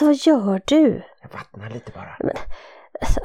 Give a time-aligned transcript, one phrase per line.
[0.00, 1.02] Alltså vad gör du?
[1.22, 2.16] Jag vattnar lite bara.
[2.18, 2.36] Men,
[3.00, 3.20] alltså,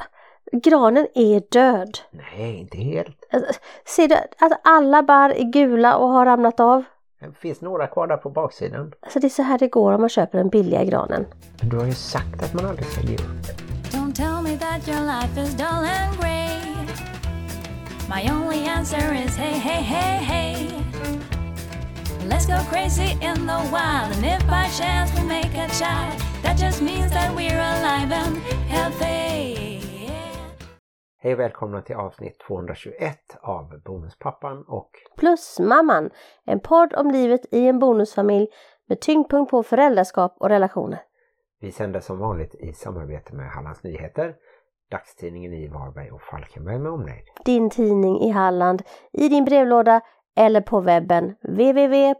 [0.52, 1.98] granen är död.
[2.10, 3.16] Nej, inte helt.
[3.32, 3.52] Alltså,
[3.86, 6.84] ser du att alla barr är gula och har ramlat av?
[7.20, 8.92] Det finns några kvar där på baksidan.
[9.02, 11.26] Alltså det är så här det går om man köper den billiga granen.
[11.60, 13.20] Men du har ju sagt att man aldrig ska ge upp.
[13.90, 16.60] Don't tell me that your life is dull and grey.
[18.08, 20.70] My only answer is hey, hey, hey, hey.
[22.28, 26.60] Let's go crazy in the wild, and if by chance we make a child, that
[26.60, 28.36] just means that we're alive and
[28.68, 29.14] healthy.
[31.18, 36.10] Hej och välkomna till avsnitt 221 av Bonuspappan och Plusmamman,
[36.44, 38.46] en podd om livet i en bonusfamilj
[38.88, 41.02] med tyngdpunkt på föräldraskap och relationer.
[41.60, 44.34] vi sänder som vanligt i samarbete med Hallands Nyheter,
[44.90, 47.24] dagstidningen i Varberg och Falkenberg med omnejd.
[47.44, 48.82] Din tidning i Halland,
[49.12, 50.00] i din brevlåda
[50.36, 52.12] eller på webben www.hn.se.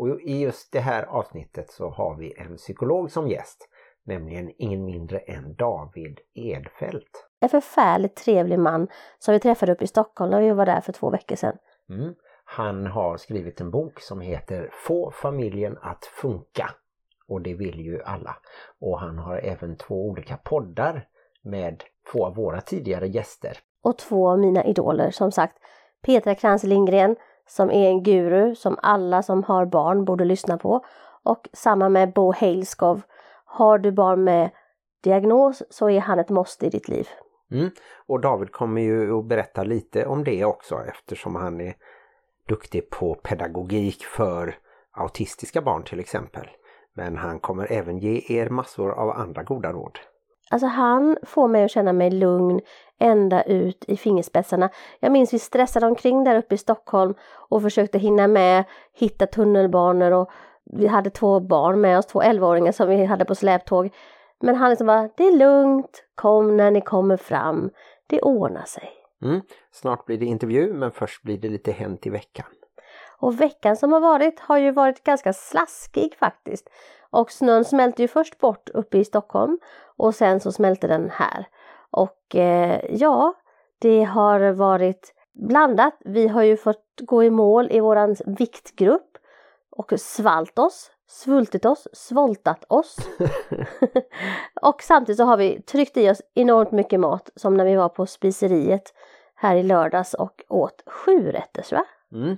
[0.00, 3.68] Och i just det här avsnittet så har vi en psykolog som gäst,
[4.04, 7.26] nämligen ingen mindre än David Edfält.
[7.40, 10.92] En förfärligt trevlig man som vi träffade upp i Stockholm när vi var där för
[10.92, 11.56] två veckor sedan.
[11.90, 12.14] Mm.
[12.44, 16.70] Han har skrivit en bok som heter Få familjen att funka.
[17.28, 18.36] Och det vill ju alla.
[18.80, 21.08] Och han har även två olika poddar
[21.42, 23.58] med två av våra tidigare gäster.
[23.82, 25.56] Och två av mina idoler, som sagt
[26.02, 27.16] Petra Krantz Lindgren
[27.50, 30.84] som är en guru som alla som har barn borde lyssna på.
[31.22, 33.02] Och samma med Bo Heilskov.
[33.44, 34.50] Har du barn med
[35.04, 37.08] diagnos så är han ett måste i ditt liv.
[37.50, 37.70] Mm.
[38.06, 41.74] Och David kommer ju att berätta lite om det också eftersom han är
[42.48, 44.58] duktig på pedagogik för
[44.90, 46.46] autistiska barn till exempel.
[46.94, 49.98] Men han kommer även ge er massor av andra goda råd.
[50.50, 52.60] Alltså han får mig att känna mig lugn
[52.98, 54.70] ända ut i fingerspetsarna.
[55.00, 57.14] Jag minns vi stressade omkring där uppe i Stockholm
[57.48, 60.30] och försökte hinna med, hitta tunnelbanor och
[60.72, 63.94] vi hade två barn med oss, två 11-åringar som vi hade på släptåg.
[64.40, 67.70] Men han liksom bara, det är lugnt, kom när ni kommer fram,
[68.06, 68.90] det ordnar sig.
[69.22, 69.40] Mm.
[69.72, 72.46] Snart blir det intervju men först blir det lite Hänt i veckan.
[73.18, 76.70] Och veckan som har varit har ju varit ganska slaskig faktiskt.
[77.10, 79.58] Och snön smälte ju först bort uppe i Stockholm
[80.00, 81.46] och sen så smälte den här.
[81.90, 83.34] Och eh, ja,
[83.78, 85.94] det har varit blandat.
[86.04, 89.18] Vi har ju fått gå i mål i våran viktgrupp
[89.70, 92.96] och svalt oss, svultit oss, svoltat oss.
[94.62, 97.88] och samtidigt så har vi tryckt i oss enormt mycket mat som när vi var
[97.88, 98.94] på spiseriet
[99.34, 101.84] här i lördags och åt sju rätters va?
[102.12, 102.36] Mm.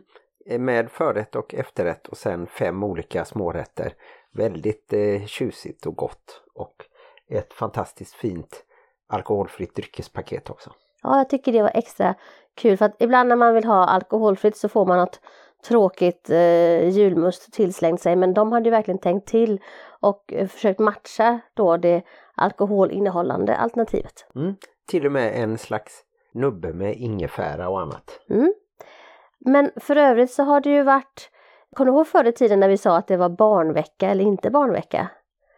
[0.65, 3.95] Med förrätt och efterrätt och sen fem olika smårätter.
[4.33, 6.43] Väldigt eh, tjusigt och gott.
[6.55, 6.85] Och
[7.39, 8.65] ett fantastiskt fint
[9.09, 10.71] alkoholfritt dryckespaket också.
[11.03, 12.15] Ja, jag tycker det var extra
[12.55, 15.21] kul för att ibland när man vill ha alkoholfritt så får man något
[15.69, 19.61] tråkigt eh, julmust tillslängt sig men de hade ju verkligen tänkt till
[20.01, 22.03] och eh, försökt matcha då det
[22.35, 24.27] alkoholinnehållande alternativet.
[24.35, 24.55] Mm.
[24.89, 26.05] Till och med en slags
[26.35, 28.21] nubbe med ingefära och annat.
[28.31, 28.55] Mm.
[29.39, 31.31] Men för övrigt så har det ju varit,
[31.77, 34.51] kommer du ihåg förr i tiden när vi sa att det var barnvecka eller inte
[34.51, 35.09] barnvecka?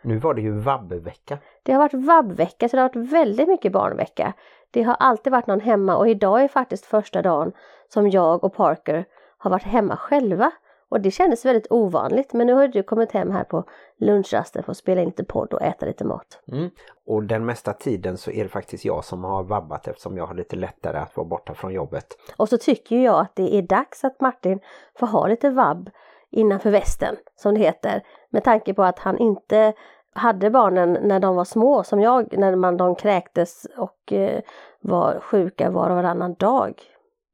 [0.02, 1.38] Nu var det ju vabbvecka.
[1.64, 4.32] Det har varit vabbvecka så det har varit väldigt mycket barnvecka.
[4.70, 7.52] Det har alltid varit någon hemma och idag är faktiskt första dagen
[7.88, 9.04] som jag och Parker
[9.38, 10.50] har varit hemma själva.
[10.88, 13.64] Och det kändes väldigt ovanligt men nu har du kommit hem här på
[13.96, 16.42] lunchrasten för att spela in lite podd och äta lite mat.
[16.52, 16.70] Mm.
[17.06, 20.34] Och den mesta tiden så är det faktiskt jag som har vabbat eftersom jag har
[20.34, 22.06] lite lättare att vara borta från jobbet.
[22.36, 24.60] Och så tycker jag att det är dags att Martin
[24.98, 25.90] får ha lite vabb
[26.30, 28.02] innanför västen som det heter.
[28.30, 29.72] Med tanke på att han inte
[30.14, 34.40] hade barnen när de var små som jag när man, de kräktes och eh,
[34.80, 36.82] var sjuka var och varannan dag.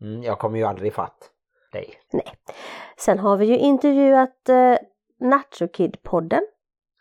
[0.01, 1.31] Mm, jag kommer ju aldrig fatt
[1.73, 1.95] dig.
[2.13, 2.35] Nej.
[2.97, 4.77] Sen har vi ju intervjuat eh,
[5.21, 6.43] Nacho Kid-podden.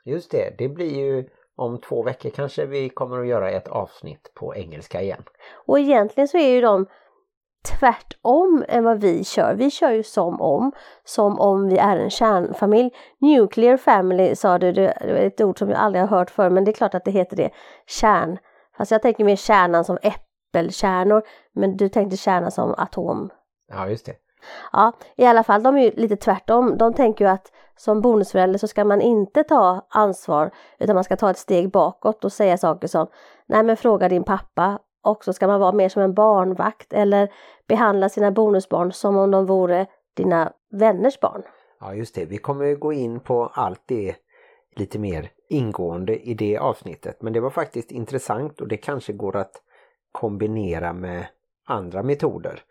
[0.05, 4.31] Just det, det blir ju om två veckor kanske vi kommer att göra ett avsnitt
[4.33, 5.23] på engelska igen.
[5.65, 6.85] Och egentligen så är ju de
[7.63, 9.53] tvärtom än vad vi kör.
[9.53, 10.71] Vi kör ju som om,
[11.03, 12.91] som om vi är en kärnfamilj.
[13.21, 16.63] Nuclear family sa du, det är ett ord som jag aldrig har hört förr men
[16.65, 17.49] det är klart att det heter det.
[17.87, 18.37] Kärn.
[18.77, 21.21] Fast jag tänker mer kärnan som äppelkärnor
[21.53, 23.29] men du tänkte kärnan som atom.
[23.67, 24.15] Ja, just det.
[24.71, 26.77] Ja, i alla fall, de är ju lite tvärtom.
[26.77, 31.15] De tänker ju att som bonusförälder så ska man inte ta ansvar utan man ska
[31.15, 33.07] ta ett steg bakåt och säga saker som
[33.45, 37.31] Nej men fråga din pappa och så ska man vara mer som en barnvakt eller
[37.67, 41.43] behandla sina bonusbarn som om de vore dina vänners barn.
[41.79, 42.25] Ja, just det.
[42.25, 44.15] Vi kommer gå in på allt det
[44.75, 47.21] lite mer ingående i det avsnittet.
[47.21, 49.61] Men det var faktiskt intressant och det kanske går att
[50.11, 51.25] kombinera med
[51.65, 52.63] andra metoder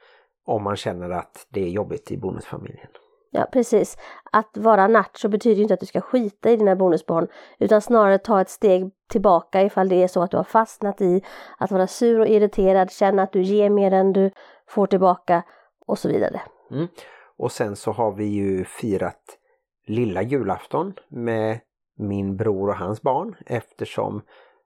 [0.44, 2.88] om man känner att det är jobbigt i bonusfamiljen.
[3.30, 3.96] Ja precis.
[4.32, 7.28] Att vara nacho betyder ju inte att du ska skita i dina bonusbarn
[7.58, 11.24] utan snarare ta ett steg tillbaka ifall det är så att du har fastnat i
[11.58, 14.30] att vara sur och irriterad, känna att du ger mer än du
[14.68, 15.42] får tillbaka
[15.86, 16.40] och så vidare.
[16.70, 16.88] Mm.
[17.36, 19.38] Och sen så har vi ju firat
[19.86, 21.60] lilla julafton med
[21.96, 24.22] min bror och hans barn eftersom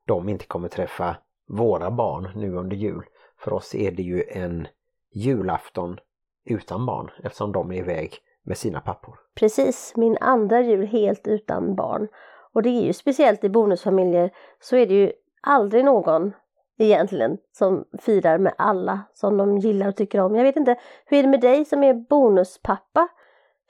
[0.07, 1.17] de inte kommer träffa
[1.49, 3.05] våra barn nu under jul.
[3.39, 4.67] För oss är det ju en
[5.15, 5.99] julafton
[6.45, 9.19] utan barn eftersom de är iväg med sina pappor.
[9.35, 12.09] Precis, min andra jul helt utan barn.
[12.53, 14.31] Och det är ju speciellt i bonusfamiljer
[14.61, 16.33] så är det ju aldrig någon
[16.79, 20.35] egentligen som firar med alla som de gillar och tycker om.
[20.35, 23.09] Jag vet inte, hur är det med dig som är bonuspappa?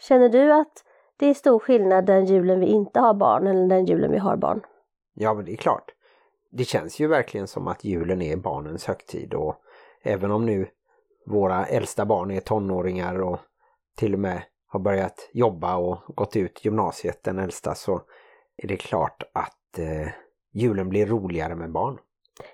[0.00, 0.84] Känner du att
[1.16, 4.36] det är stor skillnad den julen vi inte har barn eller den julen vi har
[4.36, 4.60] barn?
[5.14, 5.94] Ja, men det är klart.
[6.50, 9.56] Det känns ju verkligen som att julen är barnens högtid och
[10.02, 10.68] även om nu
[11.26, 13.38] våra äldsta barn är tonåringar och
[13.96, 14.42] till och med
[14.72, 18.00] har börjat jobba och gått ut gymnasiet, den äldsta, så
[18.56, 20.12] är det klart att eh,
[20.52, 21.98] julen blir roligare med barn.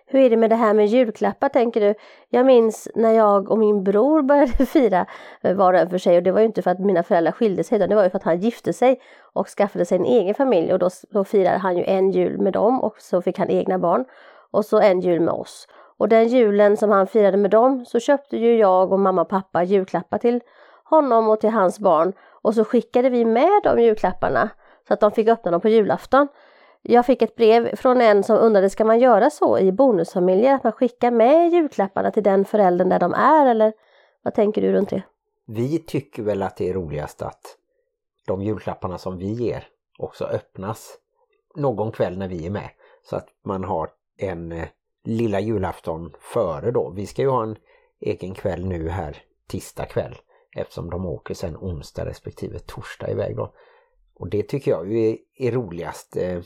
[0.07, 1.95] Hur är det med det här med julklappar tänker du?
[2.29, 5.07] Jag minns när jag och min bror började fira
[5.43, 7.33] eh, var och en för sig och det var ju inte för att mina föräldrar
[7.33, 9.01] skilde sig utan det var ju för att han gifte sig
[9.33, 12.53] och skaffade sig en egen familj och då, då firade han ju en jul med
[12.53, 14.05] dem och så fick han egna barn
[14.51, 15.69] och så en jul med oss.
[15.99, 19.29] Och den julen som han firade med dem så köpte ju jag och mamma och
[19.29, 20.41] pappa julklappar till
[20.91, 22.13] honom och till hans barn
[22.43, 24.51] och så skickade vi med de julklapparna
[24.89, 26.29] så att de fick öppna dem på julafton.
[26.83, 30.55] Jag fick ett brev från en som undrade, ska man göra så i bonusfamiljer?
[30.55, 33.73] Att man skickar med julklapparna till den föräldern där de är eller
[34.23, 35.03] vad tänker du runt det?
[35.47, 37.57] Vi tycker väl att det är roligast att
[38.27, 39.67] de julklapparna som vi ger
[39.99, 40.99] också öppnas
[41.57, 42.71] någon kväll när vi är med.
[43.03, 44.69] Så att man har en eh,
[45.05, 46.91] lilla julafton före då.
[46.91, 47.57] Vi ska ju ha en
[48.01, 49.17] egen kväll nu här
[49.49, 50.15] tisdag kväll
[50.61, 53.53] eftersom de åker sen onsdag respektive torsdag iväg då.
[54.15, 56.17] Och det tycker jag är, är roligast.
[56.17, 56.39] Eh,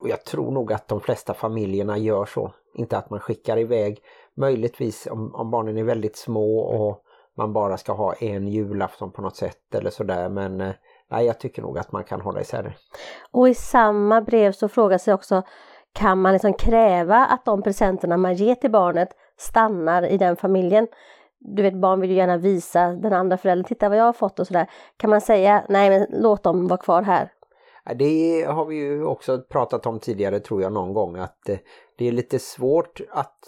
[0.00, 2.52] och jag tror nog att de flesta familjerna gör så.
[2.74, 4.02] Inte att man skickar iväg,
[4.36, 7.02] möjligtvis om, om barnen är väldigt små och
[7.36, 10.28] man bara ska ha en julafton på något sätt eller sådär.
[10.28, 10.72] Men eh,
[11.10, 12.74] nej, jag tycker nog att man kan hålla isär det.
[13.30, 15.42] Och i samma brev så frågar sig också
[15.92, 20.88] kan man liksom kräva att de presenterna man ger till barnet stannar i den familjen?
[21.38, 24.38] Du vet barn vill ju gärna visa den andra föräldern, titta vad jag har fått
[24.38, 24.70] och sådär.
[24.96, 27.32] Kan man säga nej men låt dem vara kvar här?
[27.94, 31.58] Det har vi ju också pratat om tidigare tror jag någon gång att eh,
[31.98, 33.38] det är lite svårt att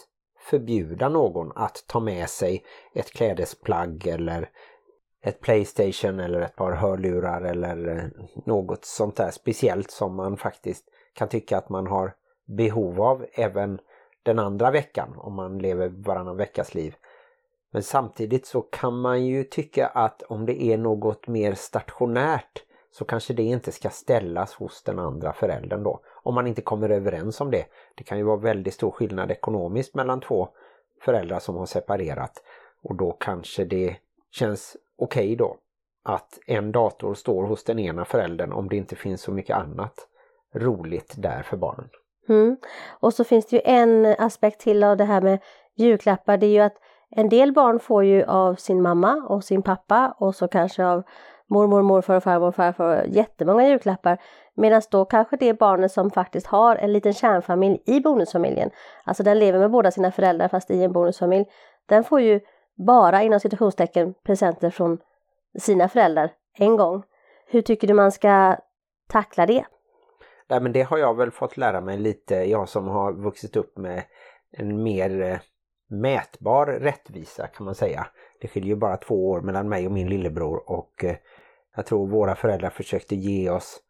[0.40, 2.64] förbjuda någon att ta med sig
[2.94, 4.50] ett klädesplagg eller
[5.22, 10.84] ett Playstation eller ett par hörlurar eller eh, något sånt där speciellt som man faktiskt
[11.12, 12.14] kan tycka att man har
[12.46, 13.78] behov av även
[14.22, 16.94] den andra veckan om man lever varannan veckas liv.
[17.70, 23.04] Men samtidigt så kan man ju tycka att om det är något mer stationärt så
[23.04, 26.00] kanske det inte ska ställas hos den andra föräldern då.
[26.22, 27.66] Om man inte kommer överens om det.
[27.94, 30.48] Det kan ju vara väldigt stor skillnad ekonomiskt mellan två
[31.02, 32.42] föräldrar som har separerat.
[32.82, 33.96] Och då kanske det
[34.30, 35.56] känns okej okay då
[36.02, 39.94] att en dator står hos den ena föräldern om det inte finns så mycket annat
[40.54, 41.88] roligt där för barnen.
[42.28, 42.56] Mm.
[43.00, 45.38] Och så finns det ju en aspekt till av det här med
[45.74, 46.36] julklappar.
[46.36, 46.76] Det är ju att
[47.16, 51.02] en del barn får ju av sin mamma och sin pappa och så kanske av
[51.50, 54.18] mormor, morfar och farmor och farfar jättemånga julklappar.
[54.54, 58.70] Medan då kanske det barnet som faktiskt har en liten kärnfamilj i bonusfamiljen,
[59.04, 61.46] alltså den lever med båda sina föräldrar fast i en bonusfamilj,
[61.86, 62.40] den får ju
[62.86, 64.98] bara inom situationstecken presenter från
[65.58, 67.02] sina föräldrar en gång.
[67.46, 68.56] Hur tycker du man ska
[69.08, 69.64] tackla det?
[70.48, 73.78] Nej men det har jag väl fått lära mig lite, jag som har vuxit upp
[73.78, 74.02] med
[74.52, 75.38] en mer eh,
[75.90, 78.06] mätbar rättvisa kan man säga.
[78.40, 81.16] Det skiljer ju bara två år mellan mig och min lillebror och eh,
[81.76, 83.80] jag tror våra föräldrar försökte ge oss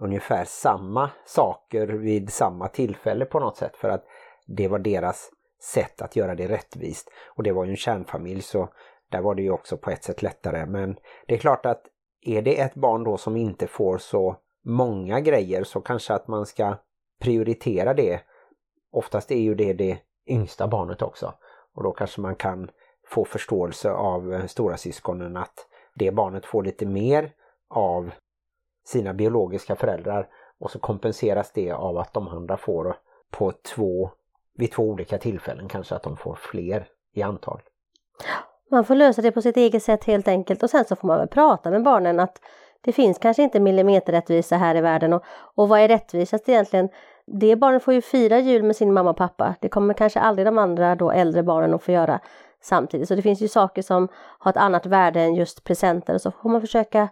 [0.00, 4.04] ungefär samma saker vid samma tillfälle på något sätt för att
[4.46, 5.30] det var deras
[5.62, 7.10] sätt att göra det rättvist.
[7.26, 8.68] Och det var ju en kärnfamilj så
[9.10, 10.66] där var det ju också på ett sätt lättare.
[10.66, 11.82] Men det är klart att
[12.20, 16.46] är det ett barn då som inte får så många grejer så kanske att man
[16.46, 16.76] ska
[17.20, 18.20] prioritera det.
[18.92, 21.34] Oftast är ju det det yngsta barnet också.
[21.74, 22.70] Och då kanske man kan
[23.06, 27.32] få förståelse av eh, stora syskonen att det barnet får lite mer
[27.70, 28.10] av
[28.84, 30.28] sina biologiska föräldrar
[30.60, 32.96] och så kompenseras det av att de andra får
[33.30, 34.10] på två,
[34.54, 37.60] vid två olika tillfällen kanske att de får fler i antal.
[38.70, 41.18] Man får lösa det på sitt eget sätt helt enkelt och sen så får man
[41.18, 42.40] väl prata med barnen att
[42.80, 45.22] det finns kanske inte millimeterrättvisa här i världen och,
[45.54, 46.88] och vad är rättvisast egentligen?
[47.26, 49.54] Det barnet får ju fira jul med sin mamma och pappa.
[49.60, 52.20] Det kommer kanske aldrig de andra då äldre barnen att få göra
[52.60, 53.08] samtidigt.
[53.08, 56.30] Så det finns ju saker som har ett annat värde än just presenter och så
[56.30, 57.08] får man försöka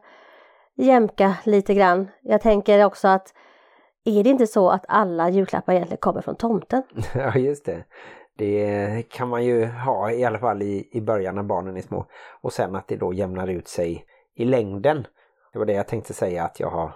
[0.77, 2.09] jämka lite grann.
[2.23, 3.35] Jag tänker också att
[4.05, 6.83] är det inte så att alla julklappar egentligen kommer från tomten?
[7.15, 7.85] Ja, just det.
[8.37, 12.07] Det kan man ju ha i alla fall i, i början när barnen är små.
[12.41, 14.05] Och sen att det då jämnar ut sig
[14.37, 15.07] i längden.
[15.53, 16.95] Det var det jag tänkte säga att jag har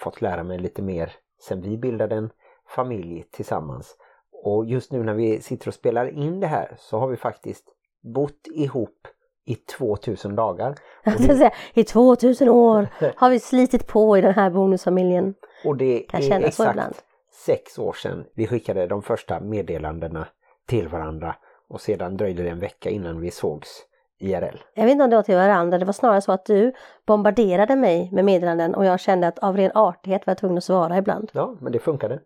[0.00, 1.12] fått lära mig lite mer
[1.48, 2.30] sen vi bildade en
[2.68, 3.96] familj tillsammans.
[4.44, 7.64] Och just nu när vi sitter och spelar in det här så har vi faktiskt
[8.14, 9.08] bott ihop
[9.44, 10.74] i 2000 dagar.
[11.18, 15.34] Säga, I 2000 år har vi slitit på i den här bonusfamiljen.
[15.64, 17.02] Och det Kan är exakt
[17.46, 20.28] sex år sedan vi skickade de första meddelandena
[20.66, 21.36] till varandra
[21.68, 23.82] och sedan dröjde det en vecka innan vi sågs
[24.18, 24.58] IRL.
[24.74, 26.72] Jag vet inte om det var till varandra, det var snarare så att du
[27.06, 30.64] bombarderade mig med meddelanden och jag kände att av ren artighet var jag tvungen att
[30.64, 31.30] svara ibland.
[31.34, 32.20] Ja, men det funkade.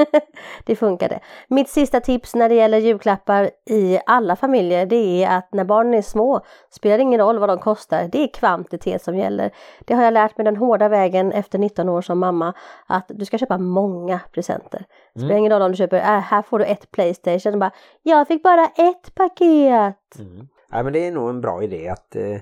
[0.64, 1.20] det funkade.
[1.48, 5.94] Mitt sista tips när det gäller julklappar i alla familjer det är att när barnen
[5.94, 6.40] är små
[6.70, 9.50] spelar det ingen roll vad de kostar, det är kvantitet som gäller.
[9.80, 12.54] Det har jag lärt mig den hårda vägen efter 19 år som mamma
[12.86, 14.84] att du ska köpa många presenter.
[15.14, 17.70] Det spelar ingen roll om du köper, äh, här får du ett Playstation bara
[18.02, 20.18] jag fick bara ett paket.
[20.18, 20.48] Mm.
[20.72, 22.36] Ja, men det är nog en bra idé att eh,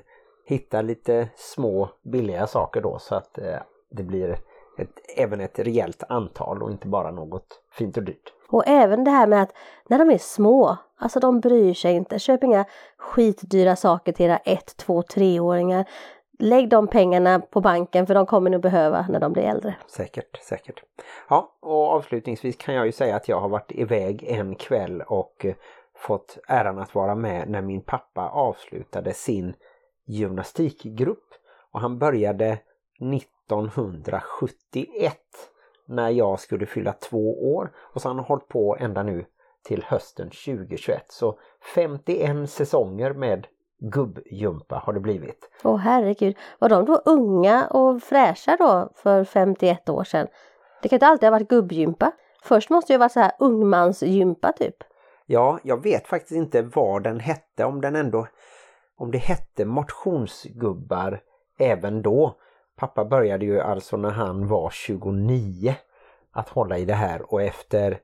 [0.44, 3.58] hitta lite små billiga saker då så att eh,
[3.90, 4.38] det blir
[4.78, 8.32] ett, även ett rejält antal och inte bara något fint och dyrt.
[8.48, 9.52] Och även det här med att
[9.88, 12.18] när de är små, alltså de bryr sig inte.
[12.18, 12.64] Köp inga
[12.96, 15.84] skitdyra saker till era 1, 2, 3-åringar.
[16.38, 19.74] Lägg de pengarna på banken för de kommer nog behöva när de blir äldre.
[19.86, 20.82] Säkert, säkert.
[21.28, 25.46] Ja, och avslutningsvis kan jag ju säga att jag har varit iväg en kväll och
[25.46, 25.54] eh,
[25.96, 29.54] fått äran att vara med när min pappa avslutade sin
[30.04, 31.34] gymnastikgrupp.
[31.72, 32.58] Och han började
[33.14, 35.16] 1971
[35.86, 39.24] när jag skulle fylla två år och så har han hållit på ända nu
[39.64, 41.04] till hösten 2021.
[41.08, 41.38] Så
[41.74, 43.46] 51 säsonger med
[43.78, 45.50] gubbjumpa har det blivit.
[45.64, 50.26] Åh herregud, var de då unga och fräscha då för 51 år sedan?
[50.82, 52.12] Det kan inte alltid ha varit gubbgympa.
[52.42, 54.76] Först måste det ju vara så här ungmansgympa typ.
[55.26, 58.26] Ja, jag vet faktiskt inte vad den hette, om den ändå
[58.96, 61.20] om det hette motionsgubbar
[61.58, 62.36] även då.
[62.76, 65.74] Pappa började ju alltså när han var 29
[66.32, 68.00] att hålla i det här och efter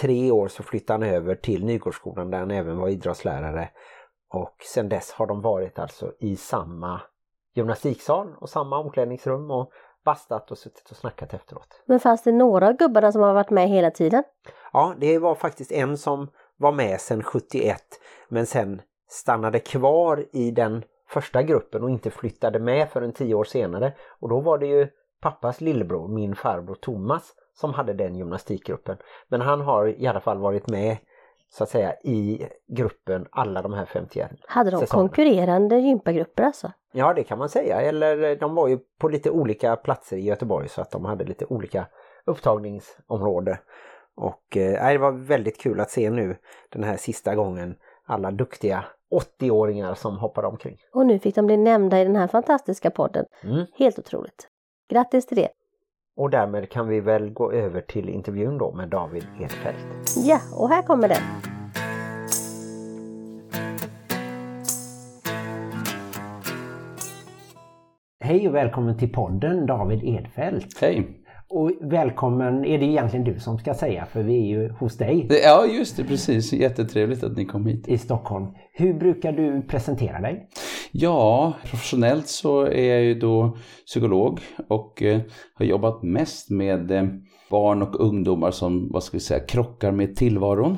[0.00, 3.70] tre år så flyttade han över till Nygårdsskolan där han även var idrottslärare.
[4.28, 7.00] Och sen dess har de varit alltså i samma
[7.54, 9.70] gymnastiksal och samma omklädningsrum och
[10.04, 11.82] bastat och suttit och snackat efteråt.
[11.86, 14.24] Men fanns det några av gubbarna som har varit med hela tiden?
[14.72, 16.28] Ja, det var faktiskt en som
[16.64, 17.82] var med sedan 71
[18.28, 23.44] men sen stannade kvar i den första gruppen och inte flyttade med förrän tio år
[23.44, 23.92] senare.
[24.20, 24.88] Och då var det ju
[25.20, 28.96] pappas lillebror, min farbror Thomas, som hade den gymnastikgruppen.
[29.28, 30.96] Men han har i alla fall varit med
[31.48, 35.08] så att säga i gruppen alla de här 51 Hade de säsongerna.
[35.08, 36.72] konkurrerande gympagrupper alltså?
[36.92, 40.68] Ja det kan man säga, eller de var ju på lite olika platser i Göteborg
[40.68, 41.86] så att de hade lite olika
[42.24, 43.58] upptagningsområde.
[44.16, 46.36] Och eh, det var väldigt kul att se nu
[46.68, 48.84] den här sista gången alla duktiga
[49.40, 50.76] 80-åringar som hoppade omkring.
[50.92, 53.24] Och nu fick de bli nämnda i den här fantastiska podden.
[53.42, 53.66] Mm.
[53.78, 54.48] Helt otroligt.
[54.90, 55.48] Grattis till det!
[56.16, 60.16] Och därmed kan vi väl gå över till intervjun då med David Edfeldt.
[60.16, 61.22] Ja, och här kommer den.
[68.20, 70.80] Hej och välkommen till podden David Edfeldt.
[70.80, 71.23] Hej!
[71.56, 75.28] Och välkommen är det egentligen du som ska säga för vi är ju hos dig
[75.44, 76.52] Ja, just det, precis.
[76.52, 77.88] Jättetrevligt att ni kom hit.
[77.88, 78.46] i Stockholm.
[78.72, 80.48] Hur brukar du presentera dig?
[80.92, 83.56] Ja, professionellt så är jag ju då
[83.86, 85.20] psykolog och eh,
[85.54, 87.04] har jobbat mest med eh,
[87.50, 90.76] barn och ungdomar som, vad ska vi säga, krockar med tillvaron.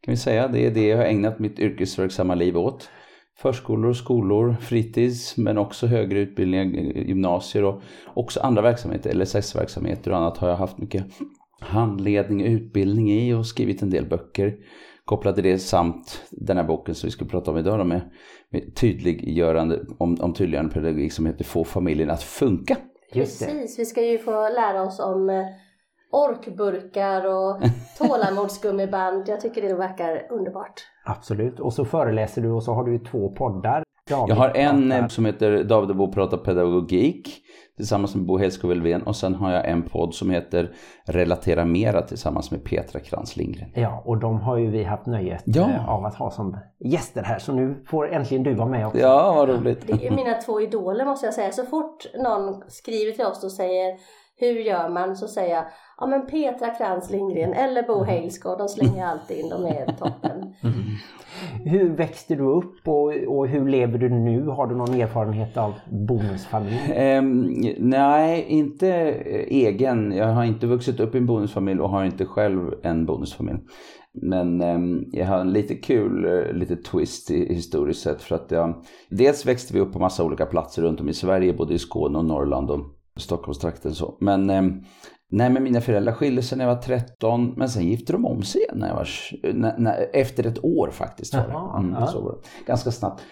[0.00, 0.48] Kan vi säga.
[0.48, 2.90] Det är det jag har ägnat mitt yrkesverksamma liv åt.
[3.42, 6.64] Förskolor, skolor, fritids, men också högre utbildningar,
[6.96, 7.82] gymnasier och
[8.14, 11.04] också andra verksamheter, LSS-verksamheter och annat har jag haft mycket
[11.60, 14.56] handledning och utbildning i och skrivit en del böcker
[15.10, 18.00] kopplat till det samt den här boken som vi ska prata om idag då med,
[18.50, 22.76] med tydliggörande, om, om tydliggörande pedagogik som heter Få familjen att funka.
[23.12, 25.44] Precis, vi ska ju få lära oss om eh,
[26.10, 27.62] orkburkar och
[27.98, 29.28] tålamodsgummiband.
[29.28, 30.74] Jag tycker det verkar underbart.
[31.16, 31.60] Absolut.
[31.60, 33.82] Och så föreläser du och så har du ju två poddar.
[34.10, 37.28] David Jag har en pratar- eh, som heter David och Bo pratar pedagogik
[37.76, 40.70] tillsammans med Bo Hellskog Elfven och sen har jag en podd som heter
[41.06, 43.68] Relatera Mera tillsammans med Petra Krantz Lindgren.
[43.74, 45.70] Ja, och de har ju vi haft nöjet Ja.
[45.70, 47.38] eh, av att ha som gäster här.
[47.38, 48.98] Så nu får äntligen du vara med också.
[48.98, 49.86] Ja, vad roligt.
[49.86, 51.52] Det är mina två idoler måste jag säga.
[51.52, 53.96] Så fort någon skriver till oss och säger
[54.40, 55.16] hur gör man?
[55.16, 55.64] Så säger jag,
[55.98, 60.54] ja men Petra Krantz Lindgren eller Bo Heilsgård, de slänger alltid in, de är toppen.
[61.64, 64.46] Hur växte du upp och, och hur lever du nu?
[64.46, 66.92] Har du någon erfarenhet av bonusfamilj?
[66.94, 68.88] Ehm, nej, inte
[69.48, 70.12] egen.
[70.12, 73.58] Jag har inte vuxit upp i en bonusfamilj och har inte själv en bonusfamilj.
[74.12, 78.50] Men ehm, jag har en lite kul eh, lite twist i, historiskt sett för att
[78.50, 81.78] jag, dels växte vi upp på massa olika platser runt om i Sverige, både i
[81.78, 84.16] Skåne och Norrland och Stockholmstrakten så.
[84.20, 84.84] Men ehm,
[85.32, 88.42] Nej, men mina föräldrar skilde sig när jag var 13, men sen gifte de om
[88.42, 89.08] sig igen när jag var,
[89.52, 91.34] när, när, efter ett år faktiskt.
[91.34, 91.78] Var det.
[91.78, 92.06] Mm, ja.
[92.06, 92.66] så var det.
[92.66, 93.22] Ganska snabbt.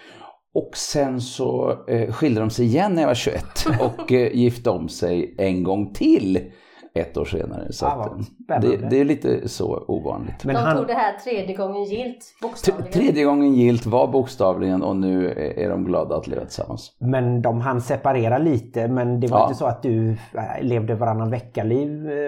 [0.55, 3.45] Och sen så eh, skilde de sig igen när jag var 21
[3.81, 6.51] och eh, gifte om sig en gång till
[6.99, 7.73] ett år senare.
[7.73, 7.89] Så Ah,
[8.49, 10.45] att, det, det är lite så ovanligt.
[10.45, 12.93] Men de han- tog det här tredje gången gilt, T- bokstavligen.
[12.93, 16.93] Tredje gången gilt var bokstavligen och nu är de glada att leva tillsammans.
[16.99, 19.45] Men de hann separera lite men det var Ja.
[19.45, 20.17] inte så att du äh,
[20.63, 22.11] levde varannan vecka-liv?
[22.11, 22.19] Eh,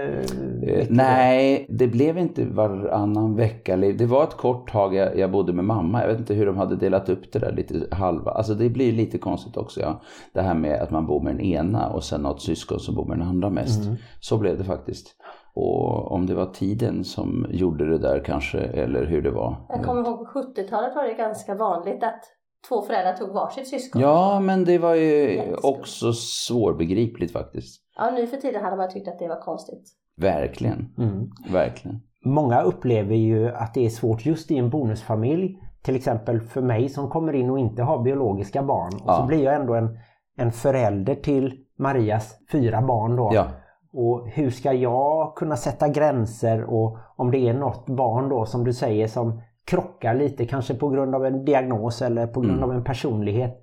[0.62, 3.76] Eh, nej, det blev inte varannan vecka.
[3.76, 6.00] Det var ett kort tag jag, jag bodde med mamma.
[6.00, 8.30] Jag vet inte hur de hade delat upp det där lite halva.
[8.30, 9.80] Alltså det blir lite konstigt också.
[9.80, 10.00] Ja.
[10.32, 13.04] Det här med att man bor med den ena och sen något syskon som bor
[13.04, 13.80] med den andra mest.
[14.20, 15.16] Så blev det faktiskt.
[15.54, 19.56] Och om det var tiden som gjorde det där kanske, eller hur det var.
[19.68, 22.20] Jag kommer ihåg på 70-talet var det ganska vanligt att
[22.68, 24.02] två föräldrar tog varsitt syskon.
[24.02, 27.82] Ja, men det var ju också svårbegripligt faktiskt.
[27.96, 29.82] ja, nu för tiden hade man tyckt att det var konstigt.
[30.16, 31.30] Verkligen, Mm.
[31.50, 32.00] verkligen.
[32.24, 35.56] Många upplever ju att det är svårt just i en bonusfamilj.
[35.82, 38.92] Till exempel för mig som kommer in och inte har biologiska barn.
[38.94, 39.16] Och Ja.
[39.16, 39.98] så blir jag ändå en,
[40.36, 43.30] en förälder till Marias fyra barn då.
[43.34, 43.46] Ja.
[43.92, 48.64] Och hur ska jag kunna sätta gränser och om det är något barn då som
[48.64, 52.70] du säger som krockar lite kanske på grund av en diagnos eller på grund Mm.
[52.70, 53.60] av en personlighet.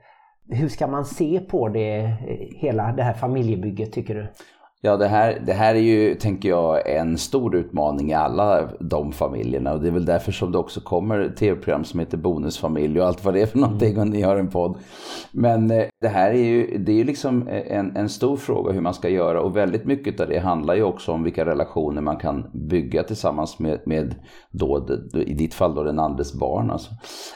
[0.50, 2.12] Hur ska man se på det, eh,
[2.62, 4.27] hela det här familjebygget tycker du?
[4.81, 9.12] Ja, det här, det här är ju, tänker jag, en stor utmaning i alla de
[9.12, 9.74] familjerna.
[9.74, 13.25] Och det är väl därför som det också kommer tv-program som heter Bonusfamilj och allt
[13.25, 14.77] vad det är för någonting och ni har en podd.
[15.31, 18.81] Men eh, det här är ju, det är ju liksom en, en stor fråga hur
[18.81, 22.17] man ska göra och väldigt mycket av det handlar ju också om vilka relationer man
[22.17, 24.15] kan bygga tillsammans med, med
[24.51, 26.71] då, i ditt fall då den andres barn.
[26.71, 26.91] Alltså.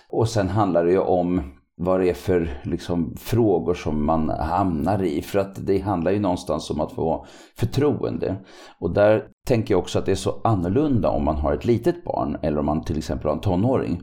[0.10, 1.42] Och sen handlar det ju om
[1.84, 5.22] vad det är för liksom, frågor som man hamnar i.
[5.22, 7.26] För att det handlar ju någonstans om att få
[7.58, 8.36] förtroende.
[8.80, 12.04] Och där tänker jag också att det är så annorlunda om man har ett litet
[12.04, 14.02] barn eller om man till exempel har en tonåring.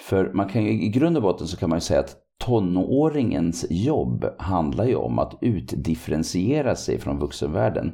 [0.00, 3.66] För man kan ju, i grund och botten så kan man ju säga att tonåringens
[3.70, 7.92] jobb handlar ju om att utdifferentiera sig från vuxenvärlden.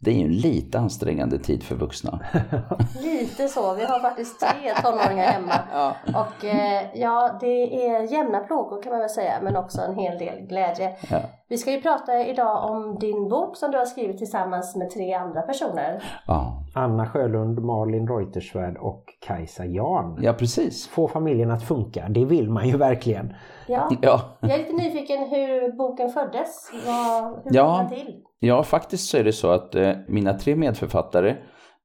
[0.00, 2.20] Det är ju en lite ansträngande tid för vuxna.
[3.02, 5.54] Lite så, vi har faktiskt tre tonåringar hemma.
[6.06, 10.18] Och eh, ja, det är jämna plågor kan man väl säga, men också en hel
[10.18, 10.96] del glädje.
[11.10, 11.20] Ja.
[11.50, 15.12] Vi ska ju prata idag om din bok som du har skrivit tillsammans med tre
[15.12, 16.04] andra personer.
[16.26, 20.18] Ja, Anna Sjölund, Malin Reuterswärd och Kajsa Jan.
[20.22, 20.88] ja precis.
[20.88, 23.34] Få familjen att funka, det vill man ju verkligen.
[23.68, 24.20] Ja, Ja.
[24.40, 26.70] jag är lite nyfiken hur boken föddes.
[26.86, 27.76] Vad, hur Ja.
[27.78, 28.22] den till?
[28.38, 31.36] Ja, faktiskt så är det så att eh, mina tre medförfattare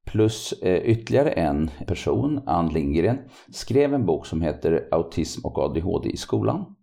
[0.05, 3.17] plus eh, ytterligare en person, Ann Lindgren,
[3.53, 6.75] skrev en bok som heter Autism och ADHD i skolan.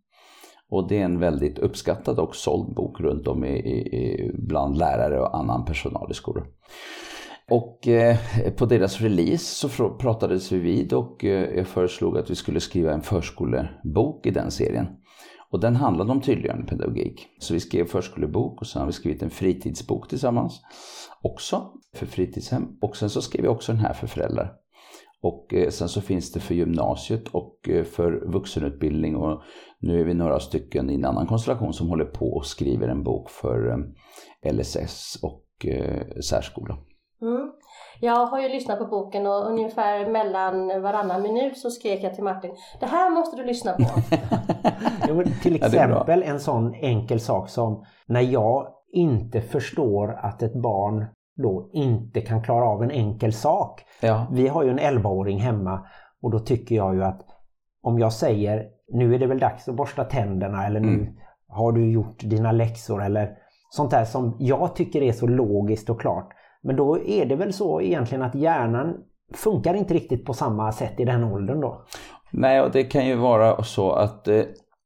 [0.71, 5.21] Och det är en väldigt uppskattad och såld bok runt om i, i, bland lärare
[5.21, 6.47] och annan personal i skolor.
[7.51, 8.17] Och eh,
[8.57, 12.93] på deras release så pratades vi vid och eh, jag föreslog att vi skulle skriva
[12.93, 14.87] en förskolebok i den serien.
[15.51, 17.27] Och den handlade om tydliggörande pedagogik.
[17.39, 20.61] Så vi skrev förskolebok och sen har vi skrivit en fritidsbok tillsammans
[21.23, 22.69] också för fritidshem.
[22.81, 24.60] Och sen så skrev vi också den här för föräldrar.
[25.23, 29.43] Och eh, sen så finns det för gymnasiet och eh, för vuxenutbildning och
[29.79, 33.03] nu är vi några stycken i en annan konstellation som håller på och skriver en
[33.03, 33.69] bok för
[34.43, 35.47] eh, LSS och
[36.25, 36.77] särskola.
[37.23, 37.53] Mm.
[38.01, 42.25] Jag har ju lyssnat på boken och ungefär mellan varannan minut så skrek jag till
[42.25, 43.85] Martin, det här måste du lyssna på.
[45.09, 45.97] Jo, till Ja, det är bra.
[45.97, 51.07] exempel en sån enkel sak som när jag inte förstår att ett barn
[51.43, 53.85] då inte kan klara av en enkel sak.
[54.01, 55.87] Ja, Vi har ju en 11-åring hemma
[56.23, 57.21] och då tycker jag ju att
[57.83, 61.15] om jag säger nu är det väl dags att borsta tänderna eller nu Mm.
[61.49, 63.31] har du gjort dina läxor eller
[63.71, 66.29] sånt där som jag tycker är så logiskt och klart.
[66.63, 68.95] Men då är det väl så egentligen att hjärnan
[69.35, 71.85] funkar inte riktigt på samma sätt i den åldern då.
[72.31, 74.43] Nej, och det kan ju vara så att eh,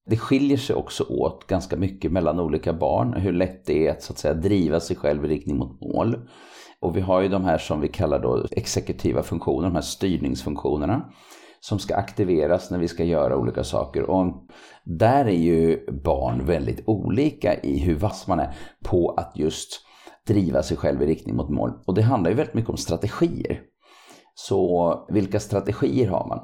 [0.06, 3.14] det skiljer sig också åt ganska mycket mellan olika barn.
[3.14, 6.28] Hur lätt det är att så att säga driva sig själv i riktning mot mål.
[6.80, 11.12] Och vi har ju de här som vi kallar då exekutiva funktioner, de här styrningsfunktionerna.
[11.60, 14.02] Som ska aktiveras när vi ska göra olika saker.
[14.02, 14.26] Och
[14.84, 19.80] där är ju barn väldigt olika i hur vass man är på att just
[20.26, 21.72] driva sig själv i riktning mot mål.
[21.86, 23.60] Och det handlar ju väldigt mycket om strategier.
[24.34, 26.40] Så vilka strategier har man?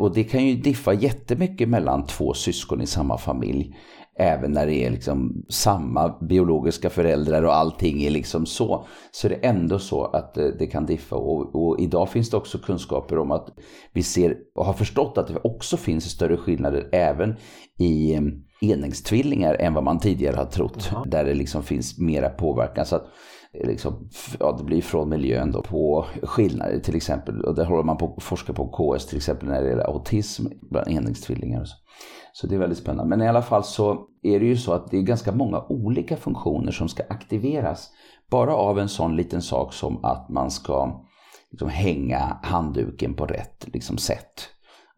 [0.00, 3.76] Och det kan ju diffa jättemycket mellan två syskon i samma familj.
[4.18, 8.86] Även när det är liksom samma biologiska föräldrar och allting är liksom så.
[9.10, 11.16] Så är det ändå så att eh, det kan diffa.
[11.16, 13.48] Och, och idag finns det också kunskaper om att
[13.92, 17.36] vi ser och har förstått att det också finns större skillnader även
[17.78, 18.20] i eh,
[18.60, 20.88] enäggstvillingar än vad man tidigare har trott.
[20.92, 21.04] Jaha.
[21.06, 22.86] Där det liksom finns mera påverkan.
[22.86, 23.06] Så att
[23.54, 24.08] liksom,
[24.40, 27.44] ja, det blir från miljön då på skillnader till exempel.
[27.44, 30.46] Och där håller man på att forska på KS till exempel när det gäller autism
[30.70, 31.64] bland enäggstvillingar.
[31.64, 31.76] Så.
[32.32, 33.16] så det är väldigt spännande.
[33.16, 36.16] Men i alla fall så är det ju så att det är ganska många olika
[36.16, 37.90] funktioner som ska aktiveras.
[38.30, 41.06] Bara av en sån liten sak som att man ska
[41.50, 44.48] liksom, hänga handduken på rätt liksom, sätt.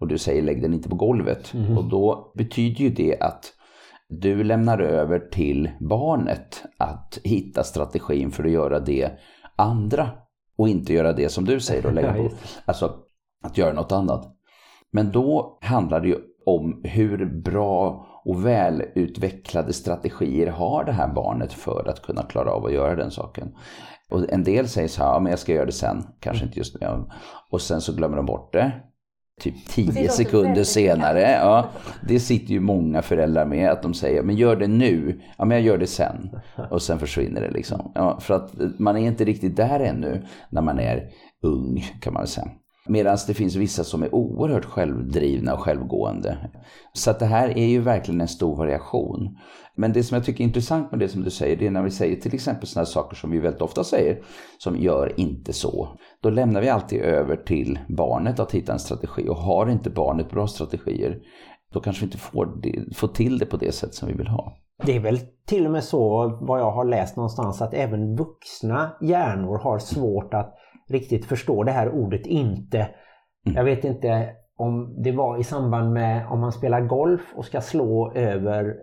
[0.00, 1.52] Och du säger lägg den inte på golvet.
[1.76, 3.52] Och då betyder ju det att
[4.20, 9.10] du lämnar över till barnet att hitta strategin för att göra det
[9.56, 10.10] andra.
[10.56, 12.30] Och inte göra det som du säger, då, lägga på,
[12.64, 12.94] alltså
[13.44, 14.36] att göra något annat.
[14.90, 21.52] Men då handlar det ju om hur bra och välutvecklade strategier har det här barnet
[21.52, 23.56] för att kunna klara av att göra den saken.
[24.10, 26.58] Och en del säger så här, ja, men jag ska göra det sen, kanske inte
[26.58, 27.04] just nu.
[27.50, 28.72] Och sen så glömmer de bort det.
[29.40, 31.20] Typ Det 10 låter sekunder senare.
[31.20, 31.68] Ja,
[32.08, 35.20] det sitter ju många föräldrar med att de säger, men gör det nu.
[35.38, 36.30] Ja, men jag gör det sen.
[36.70, 37.92] Och sen försvinner det liksom.
[37.94, 41.08] Ja, för att man är inte riktigt där ännu när man är
[41.42, 42.48] ung kan man säga.
[42.88, 46.50] Medan det finns vissa som är oerhört självdrivna och självgående.
[46.92, 49.38] Så att det här är ju verkligen en stor variation.
[49.74, 51.82] Men det som jag tycker är intressant med det som du säger, det är när
[51.82, 54.22] vi säger till exempel sådana saker som vi väldigt ofta säger,
[54.58, 55.88] som gör inte så.
[56.22, 60.30] Då lämnar vi alltid över till barnet att hitta en strategi och har inte barnet
[60.30, 61.18] bra strategier,
[61.72, 64.28] då kanske vi inte får, det, får till det på det sätt som vi vill
[64.28, 64.56] ha.
[64.84, 68.96] Det är väl till och med så vad jag har läst någonstans att även vuxna
[69.00, 70.54] hjärnor har svårt att
[70.88, 72.88] riktigt förstå det här ordet inte.
[73.44, 77.60] Jag vet inte om det var i samband med om man spelar golf och ska
[77.60, 78.74] slå över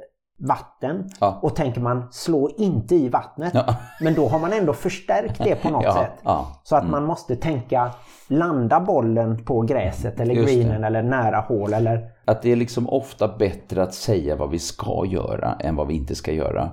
[0.48, 1.40] vatten Ja.
[1.42, 3.52] och tänker man slå inte i vattnet.
[3.54, 3.76] Ja.
[4.02, 6.26] Men då har man ändå förstärkt det på något Ja, sätt.
[6.26, 6.38] Mm.
[6.64, 7.92] Så att man måste tänka
[8.28, 10.56] landa bollen på gräset eller Just det.
[10.56, 14.60] greenen eller nära hål eller Att det är liksom ofta bättre att säga vad vi
[14.60, 16.70] ska göra än vad vi inte ska göra.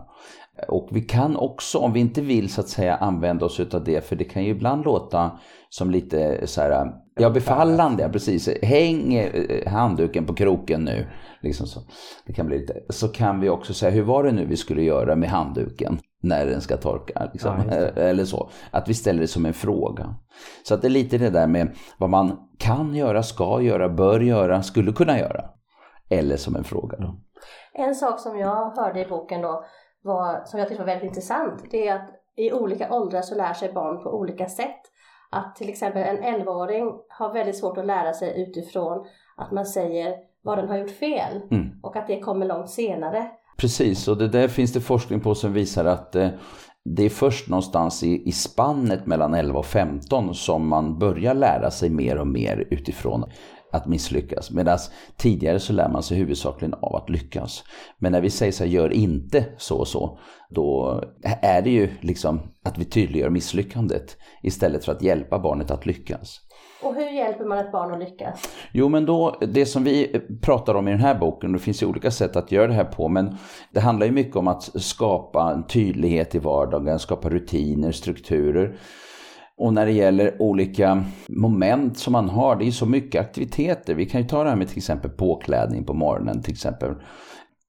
[0.68, 4.04] Och vi kan också, om vi inte vill så att säga använda oss utav det,
[4.04, 5.38] för det kan ju ibland låta
[5.68, 8.48] som lite så här, ja befallande, ja, precis.
[8.62, 11.06] Häng eh, handduken på kroken nu.
[11.40, 11.80] Liksom så.
[12.26, 14.82] Det kan bli lite, så kan vi också säga, hur var det nu vi skulle
[14.82, 17.30] göra med handduken när den ska torka?
[17.32, 17.62] Liksom.
[17.70, 17.74] Ja.
[17.96, 18.50] Eller så.
[18.70, 20.14] Att vi ställer det som en fråga.
[20.62, 24.20] Så att det är lite det där med vad man kan göra, ska göra, bör
[24.20, 25.44] göra, skulle kunna göra.
[26.10, 26.98] Eller som en fråga.
[26.98, 27.14] Då.
[27.72, 29.64] En sak som jag hörde i boken då,
[30.06, 33.54] var, som jag tyckte var väldigt intressant, det är att i olika åldrar så lär
[33.54, 34.80] sig barn på olika sätt.
[35.30, 40.14] Att till exempel en 11-åring har väldigt svårt att lära sig utifrån att man säger
[40.42, 41.66] vad den har gjort fel Mm.
[41.82, 43.30] och att det kommer långt senare.
[43.56, 46.28] Precis, och det där finns det forskning på som visar att eh,
[46.84, 51.70] det är först någonstans i, i spannet mellan 11 och 15 som man börjar lära
[51.70, 53.24] sig mer och mer utifrån
[53.72, 54.50] att misslyckas.
[54.50, 54.78] Medan
[55.16, 57.64] tidigare så lär man sig huvudsakligen av att lyckas.
[57.98, 60.18] Men när vi säger så här, gör inte så och så,
[60.50, 61.00] då
[61.42, 66.40] är det ju liksom att vi tydliggör misslyckandet istället för att hjälpa barnet att lyckas.
[66.82, 68.48] Och hur hjälper man ett barn att lyckas?
[68.72, 71.86] Jo, men då, det som vi pratar om i den här boken, det finns ju
[71.86, 73.36] olika sätt att göra det här på, men
[73.72, 78.78] det handlar ju mycket om att skapa en tydlighet i vardagen, skapa rutiner, strukturer.
[79.58, 83.94] Och när det gäller olika moment som man har, det är ju så mycket aktiviteter.
[83.94, 86.94] Vi kan ju ta det här med till exempel påklädning på morgonen till exempel.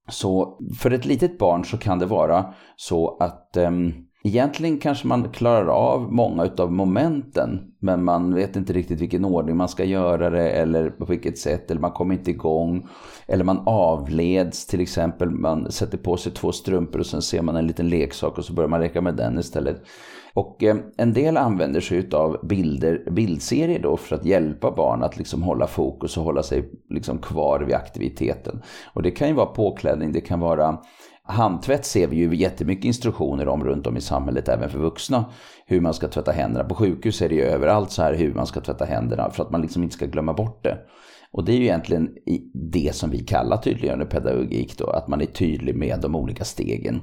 [0.09, 5.29] Så för ett litet barn så kan det vara så att um, egentligen kanske man
[5.31, 10.29] klarar av många utav momenten men man vet inte riktigt vilken ordning man ska göra
[10.29, 12.87] det eller på vilket sätt eller man kommer inte igång.
[13.27, 17.55] Eller man avleds till exempel, man sätter på sig två strumpor och sen ser man
[17.55, 19.83] en liten leksak och så börjar man leka med den istället.
[20.37, 25.17] Och eh, en del använder sig av bilder, bildserier då för att hjälpa barn att
[25.17, 28.61] liksom hålla fokus och hålla sig liksom kvar vid aktiviteten.
[28.93, 30.77] Och det kan ju vara påklädning, det kan vara
[31.23, 35.25] Handtvätt ser vi ju jättemycket instruktioner om runt om i samhället, även för vuxna.
[35.65, 36.69] Hur man ska tvätta händerna.
[36.69, 39.51] På sjukhus är det ju överallt så här hur man ska tvätta händerna för att
[39.51, 40.77] man liksom inte ska glömma bort det.
[41.31, 42.09] Och det är ju egentligen
[42.53, 47.01] det som vi kallar tydliggörande pedagogik då, att man är tydlig med de olika stegen.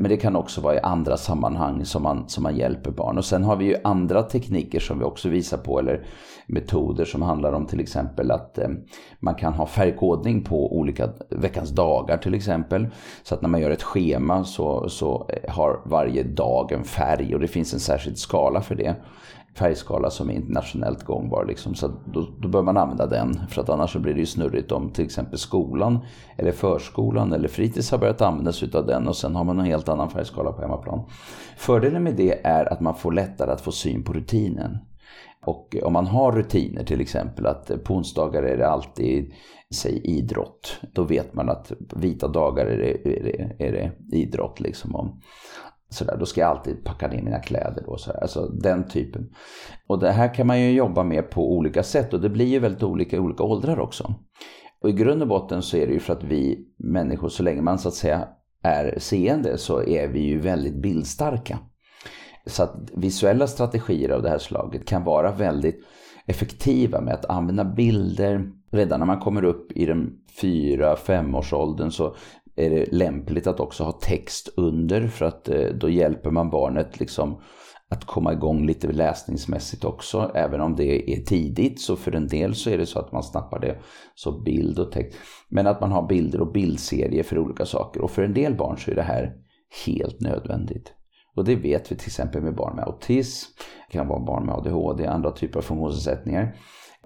[0.00, 3.18] Men det kan också vara i andra sammanhang som man, som man hjälper barn.
[3.18, 6.06] Och sen har vi ju andra tekniker som vi också visar på, eller
[6.46, 8.68] metoder som handlar om till exempel att eh,
[9.18, 12.86] man kan ha färgkodning på olika veckans dagar till exempel.
[13.22, 17.34] Så att när man gör ett schema så, så eh, har varje dag en färg
[17.34, 18.96] och det finns en särskild skala för det
[19.58, 21.44] färgskala som är internationellt gångbar.
[21.44, 21.74] Liksom.
[21.74, 23.40] Så då, då bör man använda den.
[23.48, 25.98] För att annars så blir det ju snurrigt om till exempel skolan
[26.36, 29.66] eller förskolan eller fritids har börjat använda sig av den och sen har man en
[29.66, 31.02] helt annan färgskala på hemmaplan.
[31.56, 34.78] Fördelen med det är att man får lättare att få syn på rutinen.
[35.46, 39.32] Och om man har rutiner till exempel att på onsdagar är det alltid
[39.74, 40.80] säg idrott.
[40.92, 44.60] Då vet man att vita dagar är det, är det, är det idrott.
[44.60, 45.20] Liksom.
[45.88, 47.90] Sådär, då ska jag alltid packa ner mina kläder.
[47.90, 48.22] Och sådär.
[48.22, 49.30] Alltså den typen.
[49.86, 52.58] Och det här kan man ju jobba med på olika sätt och det blir ju
[52.58, 54.14] väldigt olika i olika åldrar också.
[54.80, 57.62] Och i grund och botten så är det ju för att vi människor, så länge
[57.62, 58.28] man så att säga
[58.62, 61.58] är seende, så är vi ju väldigt bildstarka.
[62.46, 65.84] Så att visuella strategier av det här slaget kan vara väldigt
[66.26, 68.52] effektiva med att använda bilder.
[68.70, 72.16] Redan när man kommer upp i den 4-5 så
[72.56, 77.00] är det lämpligt att också ha text under för att eh, då hjälper man barnet
[77.00, 77.40] liksom
[77.90, 80.30] att komma igång lite läsningsmässigt också.
[80.34, 83.22] Även om det är tidigt så för en del så är det så att man
[83.22, 83.78] snappar det
[84.14, 85.18] så bild och text.
[85.48, 88.00] Men att man har bilder och bildserier för olika saker.
[88.00, 89.32] Och för en del barn så är det här
[89.86, 90.92] helt nödvändigt.
[91.36, 93.50] Och det vet vi till exempel med barn med autism,
[93.88, 96.56] det kan vara barn med ADHD, andra typer av funktionsnedsättningar.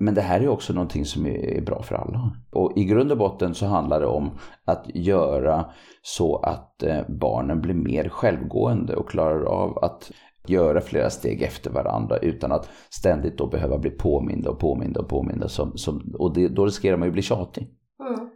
[0.03, 2.31] Men det här är också någonting som är bra för alla.
[2.53, 4.31] Och i grund och botten så handlar det om
[4.65, 5.65] att göra
[6.03, 10.11] så att eh, barnen blir mer självgående och klarar av att
[10.47, 15.09] göra flera steg efter varandra utan att ständigt då behöva bli påminda och påminda och
[15.09, 15.49] påminda.
[15.49, 17.69] Som, som, och det, då riskerar man ju att bli tjatig.
[18.01, 18.31] Mm.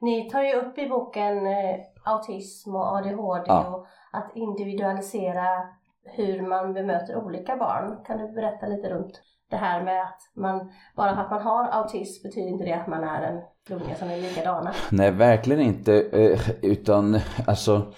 [0.00, 3.66] Ni tar ju upp i boken eh, autism och ADHD ja.
[3.66, 5.46] och att individualisera
[6.04, 8.04] hur man bemöter olika barn.
[8.06, 11.68] Kan du berätta lite runt det här med att man, bara för att man har
[11.68, 14.72] autism betyder inte det att man är en unge som är likadana.
[14.90, 15.94] Nej, verkligen inte.
[15.94, 17.92] Eh, utan alltså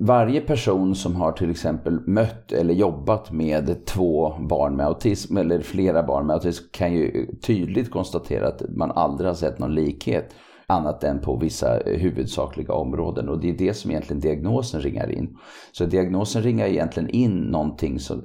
[0.00, 5.60] varje person som har till exempel mött eller jobbat med två barn med autism eller
[5.60, 10.34] flera barn med autism kan ju tydligt konstatera att man aldrig har sett någon likhet
[10.68, 13.28] annat än på vissa huvudsakliga områden.
[13.28, 15.36] Och det är det som egentligen diagnosen ringar in.
[15.72, 18.22] Så diagnosen ringar egentligen in någonting som,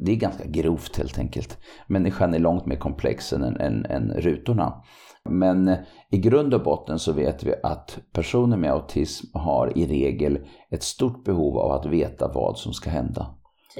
[0.00, 1.58] det är ganska grovt helt enkelt.
[1.86, 4.82] Människan är långt mer komplex än, än, än rutorna.
[5.24, 5.76] Men
[6.10, 10.38] i grund och botten så vet vi att personer med autism har i regel
[10.70, 13.34] ett stort behov av att veta vad som ska hända.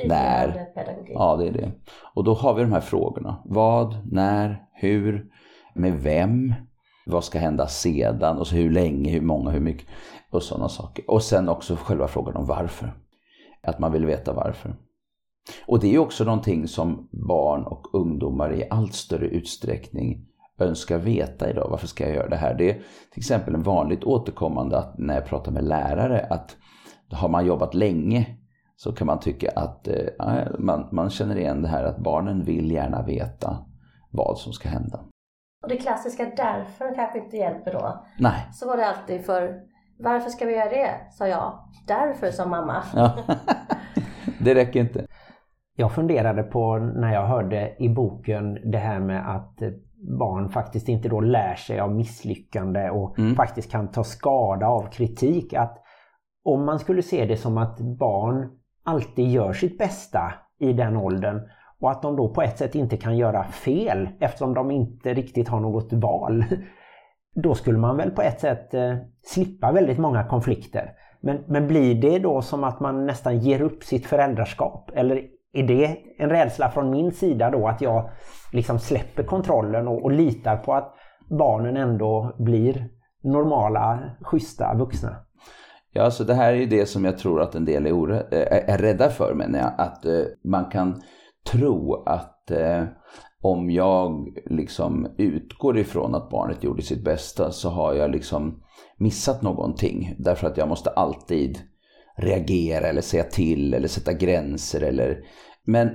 [0.07, 0.66] När.
[1.07, 1.73] Ja, det är det.
[2.14, 3.42] Och då har vi de här frågorna.
[3.44, 5.27] Vad, när, hur,
[5.75, 6.55] med vem,
[7.11, 9.87] vad ska hända sedan och så hur länge, hur många, hur mycket
[10.31, 11.11] och sådana saker.
[11.11, 12.92] Och sen också själva frågan om varför.
[13.62, 14.75] Att man vill veta varför.
[15.66, 20.27] Och det är också någonting som barn och ungdomar i allt större utsträckning
[20.59, 21.68] önskar veta idag.
[21.70, 22.55] Varför ska jag göra det här?
[22.55, 22.75] Det är
[23.11, 26.57] till exempel en vanligt återkommande att när jag pratar med lärare att
[27.11, 28.37] har man jobbat länge
[28.77, 32.70] så kan man tycka att eh, man, man känner igen det här att barnen vill
[32.70, 33.59] gärna veta
[34.11, 35.01] vad som ska hända.
[35.62, 38.05] Och det klassiska därför kanske inte hjälper då.
[38.18, 38.49] Nej.
[38.53, 39.61] Så var det alltid för
[39.99, 40.90] varför ska vi göra det?
[41.11, 41.53] sa jag.
[41.87, 42.83] Därför sa mamma.
[42.94, 43.16] Ja.
[44.40, 45.07] det räcker inte.
[45.77, 49.59] Jag funderade på när jag hörde i boken det här med att
[50.18, 53.35] barn faktiskt inte då lär sig av misslyckande och mm.
[53.37, 55.55] faktiskt kan ta skada av kritik.
[55.55, 55.79] Att
[56.44, 58.51] om man skulle se det som att barn
[58.85, 61.40] alltid gör sitt bästa i den åldern
[61.81, 65.49] och att de då på ett sätt inte kan göra fel eftersom de inte riktigt
[65.49, 66.45] har något val.
[67.35, 70.93] Då skulle man väl på ett sätt eh, slippa väldigt många konflikter.
[71.21, 74.90] Men, men blir det då som att man nästan ger upp sitt föräldraskap?
[74.95, 78.11] Eller är det en rädsla från min sida då att jag
[78.53, 80.95] liksom släpper kontrollen och, och litar på att
[81.29, 82.88] barnen ändå blir
[83.23, 85.16] normala, schyssta vuxna?
[85.93, 88.35] Ja, alltså det här är ju det som jag tror att en del är,
[88.71, 89.73] är rädda för, menar jag.
[89.79, 91.03] Att eh, man kan
[91.44, 92.85] tro att eh,
[93.42, 98.62] om jag liksom utgår ifrån att barnet gjorde sitt bästa så har jag liksom
[98.96, 100.14] missat någonting.
[100.18, 101.59] Därför att jag måste alltid
[102.16, 105.18] reagera eller säga till eller sätta gränser eller...
[105.64, 105.88] Men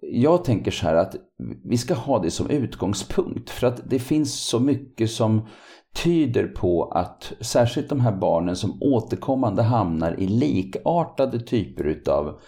[0.00, 1.16] jag tänker så här att
[1.64, 5.46] vi ska ha det som utgångspunkt för att det finns så mycket som
[6.04, 12.40] tyder på att särskilt de här barnen som återkommande hamnar i likartade typer utav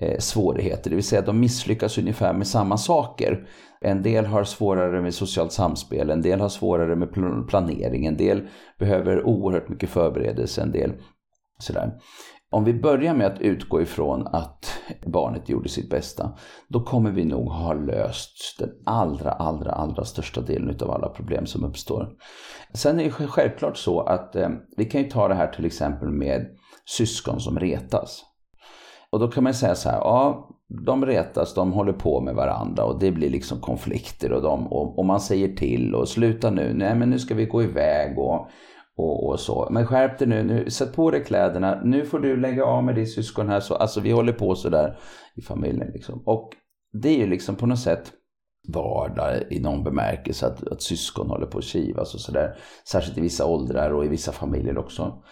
[0.00, 3.48] Eh, svårigheter, det vill säga de misslyckas ungefär med samma saker.
[3.80, 7.12] En del har svårare med socialt samspel, en del har svårare med
[7.48, 10.92] planering, en del behöver oerhört mycket förberedelse, en del
[11.58, 11.92] sådär.
[12.50, 16.32] Om vi börjar med att utgå ifrån att barnet gjorde sitt bästa,
[16.68, 21.46] då kommer vi nog ha löst den allra, allra, allra största delen av alla problem
[21.46, 22.08] som uppstår.
[22.74, 26.08] Sen är det självklart så att eh, vi kan ju ta det här till exempel
[26.08, 26.46] med
[26.84, 28.24] syskon som retas.
[29.12, 30.48] Och då kan man säga så här, ja,
[30.86, 34.98] de retas, de håller på med varandra och det blir liksom konflikter och, de, och,
[34.98, 38.48] och man säger till och sluta nu, nej men nu ska vi gå iväg och,
[38.96, 39.68] och, och, så.
[39.70, 42.94] Men skärp dig nu, nu, sätt på dig kläderna, nu får du lägga av med
[42.94, 43.60] ditt syskon här.
[43.60, 44.98] Så, alltså vi håller på sådär
[45.36, 46.22] i familjen liksom.
[46.26, 46.50] Och
[46.92, 48.12] det är ju liksom på något sätt
[48.68, 52.56] vardag i någon bemärkelse att, att syskon håller på att kivas och sådär.
[52.88, 55.22] Särskilt i vissa åldrar och i vissa familjer också.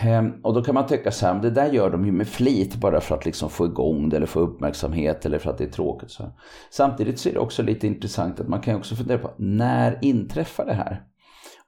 [0.00, 2.76] Ehm, och då kan man tycka så här, det där gör de ju med flit
[2.76, 5.68] bara för att liksom få igång det eller få uppmärksamhet eller för att det är
[5.68, 6.10] tråkigt.
[6.10, 6.24] Så.
[6.70, 10.66] Samtidigt så är det också lite intressant att man kan också fundera på när inträffar
[10.66, 11.02] det här?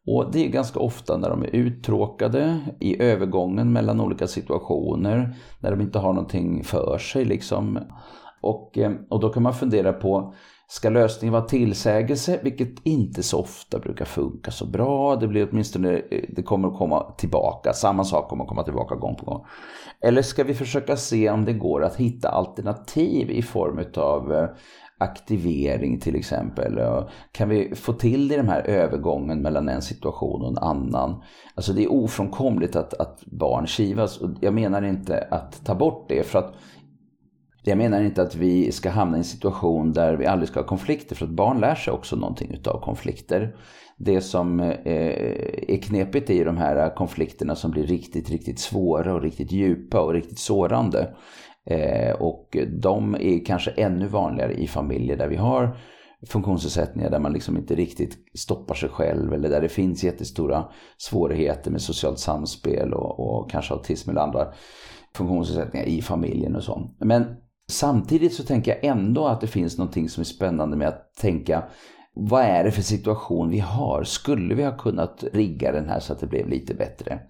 [0.07, 5.71] Och det är ganska ofta när de är uttråkade i övergången mellan olika situationer, när
[5.71, 7.79] de inte har någonting för sig liksom.
[8.41, 10.35] Och, ehm, och då kan man fundera på,
[10.71, 15.17] ska lösningen vara tillsägelse, vilket inte så ofta brukar funka så bra.
[15.17, 18.95] Det blir åtminstone, eh, det kommer att komma tillbaka, samma sak kommer att komma tillbaka
[18.95, 19.45] gång på gång.
[20.01, 24.49] Eller ska vi försöka se om det går att hitta alternativ i form av eh,
[24.99, 26.81] aktivering till exempel.
[27.33, 31.23] Kan vi få till det i den här övergången mellan en situation och en annan?
[31.55, 36.05] Alltså det är ofrånkomligt att, att barn kivas och jag menar inte att ta bort
[36.09, 36.55] det för att
[37.63, 40.67] jag menar inte att vi ska hamna i en situation där vi aldrig ska ha
[40.67, 43.57] konflikter för att barn lär sig också någonting utav konflikter.
[43.97, 44.77] Det som eh,
[45.69, 50.13] är knepigt i de här konflikterna som blir riktigt, riktigt svåra och riktigt djupa och
[50.13, 51.15] riktigt sårande
[51.67, 55.77] eh, och de är kanske ännu vanligare i familjer där vi har
[56.27, 60.65] funktionsnedsättningar där man liksom inte riktigt stoppar sig själv eller där det finns jättestora
[60.97, 64.53] svårigheter med socialt samspel och, och kanske autism eller andra
[65.15, 66.91] funktionsnedsättningar i familjen och så.
[66.99, 67.37] Men
[67.71, 71.65] samtidigt så tänker jag ändå att det finns någonting som är spännande med att tänka
[72.15, 74.05] vad är det för situation vi har?
[74.05, 77.21] Skulle vi ha kunnat rigga den här så att det blev lite bättre?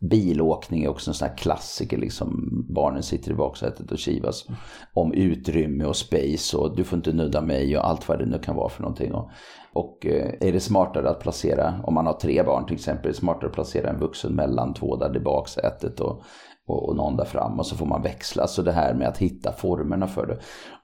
[0.00, 4.46] Bilåkning är också en sån här klassiker, liksom barnen sitter i baksätet och kivas
[4.94, 8.38] om utrymme och space och du får inte nudda mig och allt vad det nu
[8.38, 9.14] kan vara för någonting.
[9.14, 9.30] Och,
[9.72, 13.12] och eh, är det smartare att placera, om man har tre barn till exempel, är
[13.12, 16.22] det smartare att placera en vuxen mellan två där i baksätet och
[16.66, 18.46] och, och någon där fram och så får man växla.
[18.46, 20.38] Så det här med att hitta formerna för det.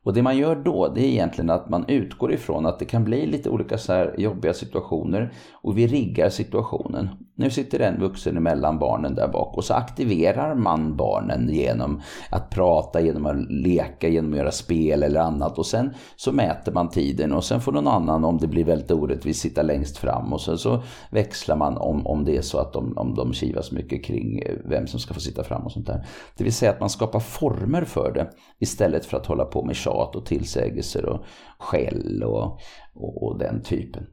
[0.04, 3.04] Och det man gör då det är egentligen att man utgår ifrån att det kan
[3.04, 7.08] bli lite olika så här jobbiga situationer och vi riggar situationen.
[7.34, 12.50] Nu sitter en vuxen emellan barnen där bak och så aktiverar man barnen genom att
[12.50, 16.88] prata, genom att leka, genom att göra spel eller annat och sen så mäter man
[16.88, 20.40] tiden och sen får någon annan om det blir väldigt orättvist sitta längst fram och
[20.40, 24.04] sen så växlar man om, om det är så att de, om de kivas mycket
[24.04, 26.06] kring eh, vem som ska få sitta fram och sånt där.
[26.36, 29.76] Det vill säga att man skapar former för det istället för att hålla på med
[29.76, 31.24] tjat och tillsägelser och
[31.58, 32.60] skäll och,
[32.94, 34.06] och, och den typen.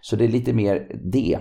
[0.00, 1.38] Så det är lite mer det.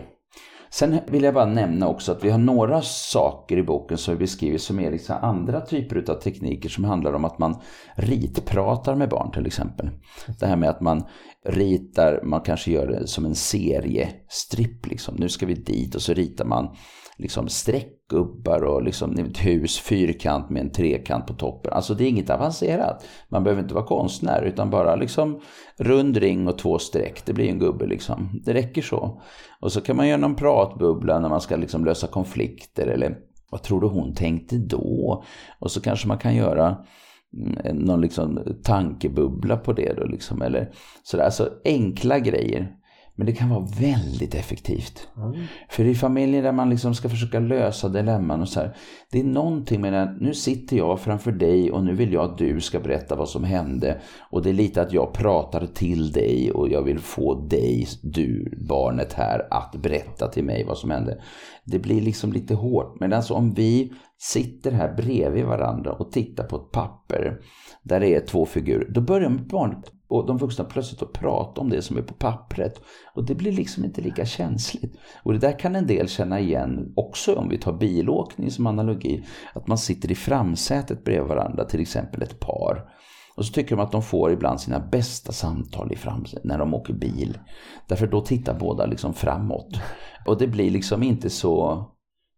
[0.70, 4.20] Sen vill jag bara nämna också att vi har några saker i boken som vi
[4.20, 7.62] beskriver som är liksom andra typer av tekniker som handlar om att man
[7.96, 9.90] ritpratar med barn till exempel.
[10.40, 11.04] Det här med att man
[11.46, 15.16] ritar, man kanske gör det som en seriestripp liksom.
[15.16, 16.76] Nu ska vi dit och så ritar man
[17.18, 17.50] liksom
[18.10, 21.74] gubbar och liksom ett hus, fyrkant med en trekant på toppen.
[21.74, 23.06] Alltså det är inget avancerat.
[23.30, 25.40] Man behöver inte vara konstnär utan bara liksom
[25.78, 27.26] rund ring och två streck.
[27.26, 28.42] Det blir en gubbe liksom.
[28.46, 29.22] Det räcker så.
[29.60, 33.18] Och så kan man göra någon pratbubbla när man ska liksom lösa konflikter eller
[33.52, 35.24] vad tror du hon tänkte då?
[35.60, 36.78] Och så kanske man kan göra
[37.34, 40.42] mm, någon liksom tankebubbla på det då liksom.
[40.42, 40.72] Eller
[41.04, 41.24] sådär.
[41.24, 42.78] Alltså enkla grejer.
[43.18, 45.08] Men det kan vara väldigt effektivt.
[45.18, 45.44] Mm.
[45.70, 48.76] För i familjer där man liksom ska försöka lösa dilemman och så här.
[49.12, 52.38] Det är någonting med att nu sitter jag framför dig och nu vill jag att
[52.38, 54.02] du ska berätta vad som hände.
[54.30, 58.58] Och det är lite att jag pratar till dig och jag vill få dig, du,
[58.70, 61.22] barnet här, att berätta till mig vad som hände.
[61.64, 63.00] Det blir liksom lite hårt.
[63.00, 67.40] Men alltså om vi sitter här bredvid varandra och tittar på ett papper
[67.84, 68.88] där det är två figurer.
[68.90, 72.82] Då börjar barnet och de vuxna plötsligt att prata om det som är på pappret.
[73.14, 75.00] Och det blir liksom inte lika känsligt.
[75.24, 79.24] Och det där kan en del känna igen också om vi tar bilåkning som analogi.
[79.54, 82.90] Att man sitter i framsätet bredvid varandra, till exempel ett par.
[83.36, 86.74] Och så tycker de att de får ibland sina bästa samtal i framsätet när de
[86.74, 87.38] åker bil.
[87.88, 89.80] Därför då tittar båda liksom framåt.
[90.26, 91.86] Och det blir liksom inte så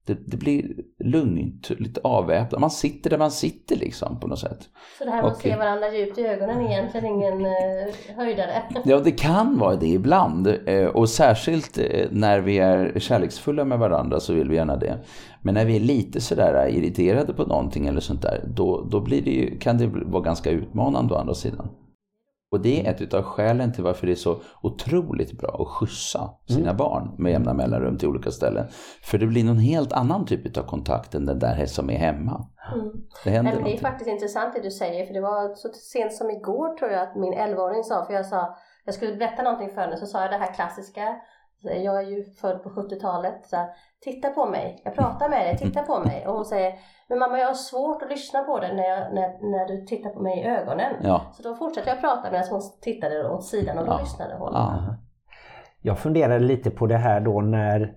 [0.10, 0.66] det, det blir
[1.04, 2.62] lugnt, lite avväpnat.
[2.62, 4.70] Man sitter där man sitter liksom på något sätt.
[4.98, 8.64] Så det här med att se varandra djupt i ögonen är egentligen ingen eh, höjdare?
[8.86, 10.48] Ja, det kan vara det ibland.
[10.66, 14.98] Eh, Och särskilt eh, när vi är kärleksfulla med varandra så vill vi gärna det.
[15.42, 19.22] Men när vi är lite sådär irriterade på någonting eller sånt där, då, då blir
[19.22, 21.70] det ju, kan det vara ganska utmanande å andra sidan.
[22.52, 26.30] Och det är ett av skälen till varför det är så otroligt bra att skjutsa
[26.48, 28.68] sina barn med jämna mellanrum till olika ställen.
[29.04, 32.48] För det blir någon helt annan typ av kontakt än den där som är hemma.
[32.74, 32.92] Mm.
[33.24, 35.70] Det händer Nej, men det är faktiskt intressant det du säger för det var så
[35.70, 39.44] sent som igår tror jag att min 11-åring sa, för jag sa jag skulle berätta
[39.44, 41.16] någonting för henne så sa jag det här klassiska
[41.62, 43.46] jag är ju född på 70-talet.
[43.46, 43.70] Så här,
[44.02, 46.28] titta på mig, jag pratar med dig, titta på mig.
[46.28, 46.74] Och hon säger,
[47.10, 50.10] men mamma jag har svårt att lyssna på dig när, jag, när, när du tittar
[50.10, 50.94] på mig i ögonen.
[51.02, 51.22] Ja.
[51.34, 54.00] Så då fortsatte jag prata medan hon tittade åt sidan och då Ja.
[54.00, 54.54] lyssnade hon.
[54.54, 54.96] Ja.
[55.82, 57.94] Jag funderade lite på det här då när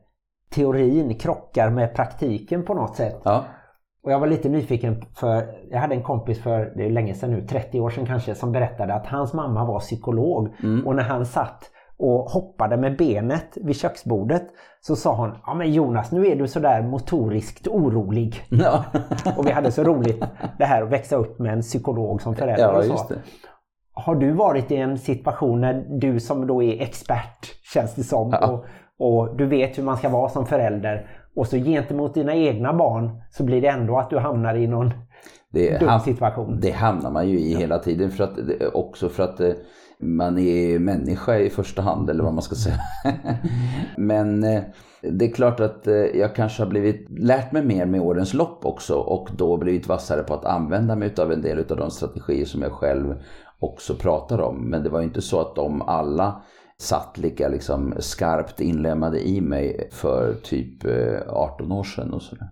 [0.54, 3.20] teorin krockar med praktiken på något sätt.
[3.24, 3.44] ja.
[4.04, 7.30] Och jag var lite nyfiken för jag hade en kompis för, det är länge sedan
[7.30, 10.54] nu, 30 år sedan kanske, som berättade att hans mamma var psykolog.
[10.62, 10.86] Mm.
[10.86, 14.42] Och när han satt och hoppade med benet vid köksbordet
[14.80, 18.42] så sa hon, ja men Jonas nu är du sådär motoriskt orolig.
[18.48, 18.84] ja.
[19.36, 20.24] Och vi hade så roligt
[20.58, 23.14] det här att växa upp med en psykolog som förälder ja, just det.
[23.94, 28.30] Har du varit i en situation när du som då är expert, känns det som,
[28.40, 28.46] Ja.
[28.48, 28.64] och,
[28.98, 33.10] och du vet hur man ska vara som förälder och så gentemot dina egna barn
[33.30, 34.90] så blir det ändå att du hamnar i någon
[35.52, 36.58] Det, dum situation.
[36.62, 38.38] det hamnar man ju i hela tiden för att,
[38.72, 39.52] också för att eh,
[40.02, 42.80] man är människa i första hand eller vad man ska säga.
[43.96, 44.62] Men eh,
[45.00, 48.66] det är klart att eh, jag kanske har blivit, lärt mig mer med årens lopp
[48.66, 52.44] också och då blivit vassare på att använda mig av en del av de strategier
[52.44, 53.14] som jag själv
[53.58, 54.70] också pratar om.
[54.70, 56.42] Men det var ju inte så att de alla
[56.78, 62.48] satt lika liksom skarpt inlämnade i mig för typ eh, 18 år sedan och sådär.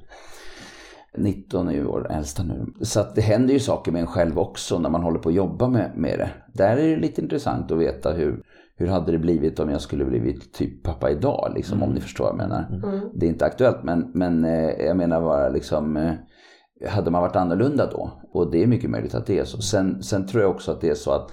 [1.17, 2.67] 19 är ju vår äldsta nu.
[2.81, 5.35] Så att det händer ju saker med en själv också när man håller på att
[5.35, 6.31] jobba med, med det.
[6.55, 8.43] Där är det lite intressant att veta hur,
[8.77, 12.25] hur hade det blivit om jag skulle blivit typ pappa idag, liksom, om ni förstår
[12.25, 12.81] vad jag menar.
[12.85, 13.09] Mm.
[13.15, 16.13] Det är inte aktuellt, men, men eh, jag menar bara liksom, eh,
[16.89, 18.11] hade man varit annorlunda då?
[18.33, 19.63] Och det är mycket möjligt att det är så.
[19.63, 21.31] Sen, sen tror jag också att det är så att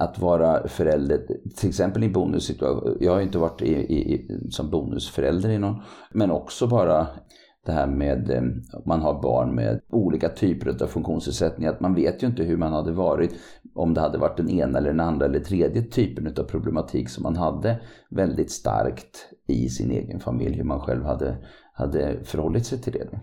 [0.00, 2.96] att vara förälder, till exempel i bonussituation.
[3.00, 7.06] Jag har ju inte varit i, i, i, som bonusförälder i någon, men också bara
[7.66, 8.42] det här med eh,
[8.72, 11.72] att man har barn med olika typer av funktionsnedsättningar.
[11.72, 13.34] Att man vet ju inte hur man hade varit
[13.74, 17.22] om det hade varit den ena eller den andra eller tredje typen av problematik som
[17.22, 17.80] man hade
[18.10, 20.56] väldigt starkt i sin egen familj.
[20.56, 21.36] Hur man själv hade,
[21.72, 23.20] hade förhållit sig till det.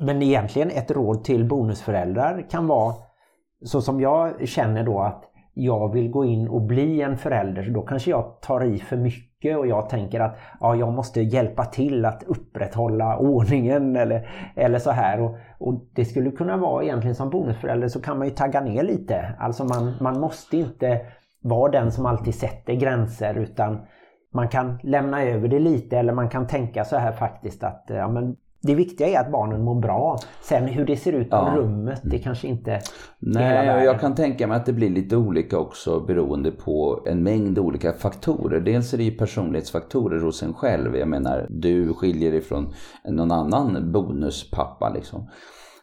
[0.00, 2.94] Men egentligen ett råd till bonusföräldrar kan vara
[3.64, 5.24] så som jag känner då att
[5.60, 8.96] jag vill gå in och bli en förälder så då kanske jag tar i för
[8.96, 14.78] mycket och jag tänker att ja, jag måste hjälpa till att upprätthålla ordningen eller, eller
[14.78, 15.20] så här.
[15.20, 18.82] Och, och det skulle kunna vara egentligen som bonusförälder så kan man ju tagga ner
[18.82, 19.34] lite.
[19.38, 21.00] Alltså man, man måste inte
[21.42, 23.80] vara den som alltid sätter gränser utan
[24.34, 28.08] man kan lämna över det lite eller man kan tänka så här faktiskt att ja,
[28.08, 30.18] men det viktiga är att barnen mår bra.
[30.42, 31.54] Sen hur det ser ut på Ja.
[31.56, 32.80] rummet, det kanske inte
[33.18, 37.58] Nej, jag kan tänka mig att det blir lite olika också beroende på en mängd
[37.58, 38.60] olika faktorer.
[38.60, 40.96] Dels är det ju personlighetsfaktorer hos en själv.
[40.96, 42.72] Jag menar, du skiljer dig från
[43.08, 45.28] någon annan bonuspappa liksom.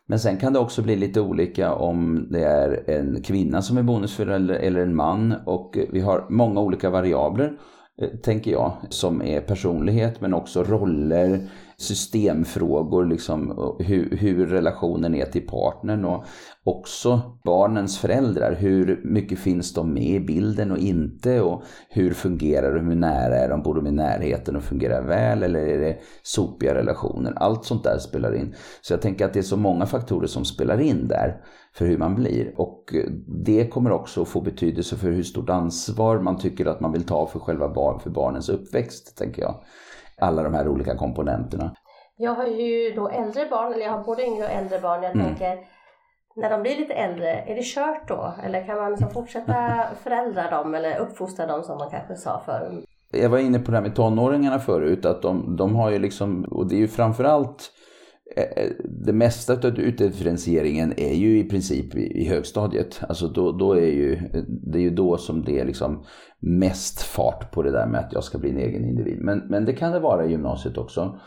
[0.07, 3.83] Men sen kan det också bli lite olika om det är en kvinna som är
[3.83, 5.33] bonusförälder eller en man.
[5.45, 7.51] Och vi har många olika variabler,
[8.01, 11.39] eh, tänker jag, som är personlighet men också roller,
[11.77, 16.25] systemfrågor, liksom, hur, hur relationen är till partnern och
[16.63, 18.55] också barnens föräldrar.
[18.59, 23.35] Hur mycket finns de med i bilden och inte och hur fungerar de, hur nära
[23.35, 27.33] är de, bor de i närheten och fungerar väl eller är det sopiga relationer?
[27.35, 28.55] Allt sånt där spelar in.
[28.81, 31.41] Så jag tänker att det är så många faktorer som spelar in där
[31.73, 32.93] för hur man blir och
[33.27, 37.03] det kommer också att få betydelse för hur stort ansvar man tycker att man vill
[37.03, 39.55] ta för själva barn, för barnens uppväxt, tänker jag.
[40.21, 41.75] Alla de här olika komponenterna.
[42.17, 45.03] Jag har ju då äldre barn, eller jag har både yngre och äldre barn.
[45.03, 45.25] Jag Mm.
[45.25, 45.59] tänker,
[46.35, 48.33] när de blir lite äldre, är det kört då?
[48.43, 49.55] Eller kan man liksom fortsätta
[50.03, 52.71] föräldra dem eller uppfostra dem som man kanske sa förr?
[53.11, 56.43] Jag var inne på det här med tonåringarna förut, att de, de har ju liksom,
[56.43, 57.71] och det är ju framförallt
[58.35, 63.01] Eh, eh, det mesta av utdifferentieringen är ju i princip i högstadiet.
[63.09, 66.03] Alltså då, då är ju, det är ju då som det är liksom
[66.39, 69.17] mest fart på det där med att jag ska bli en egen individ.
[69.21, 71.19] Men, men det kan det vara i gymnasiet också.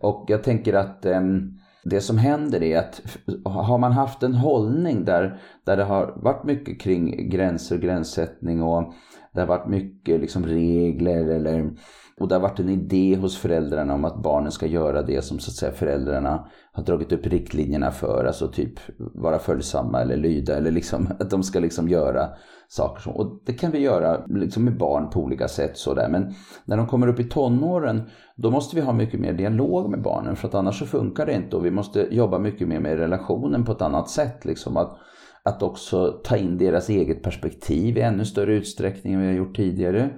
[0.00, 3.02] Och jag tänker att ehm, det som händer är att
[3.44, 8.62] har man haft en hållning där, där det har varit mycket kring gränser och gränssättning
[8.62, 8.92] och
[9.32, 11.70] det har varit mycket liksom regler eller
[12.22, 15.38] och det har varit en idé hos föräldrarna om att barnen ska göra det som
[15.38, 18.24] så att säga föräldrarna har dragit upp riktlinjerna för.
[18.24, 22.28] Alltså typ vara följsamma eller lyda eller liksom att de ska liksom göra
[22.68, 23.02] saker.
[23.02, 26.08] Som, och det kan vi göra liksom med barn på olika sätt sådär.
[26.08, 28.02] Men när de kommer upp i tonåren
[28.36, 31.34] då måste vi ha mycket mer dialog med barnen för att annars så funkar det
[31.34, 34.44] inte och vi måste jobba mycket mer med relationen på ett annat sätt.
[34.44, 34.98] Liksom att,
[35.42, 39.56] att också ta in deras eget perspektiv i ännu större utsträckning än vi har gjort
[39.56, 40.10] tidigare.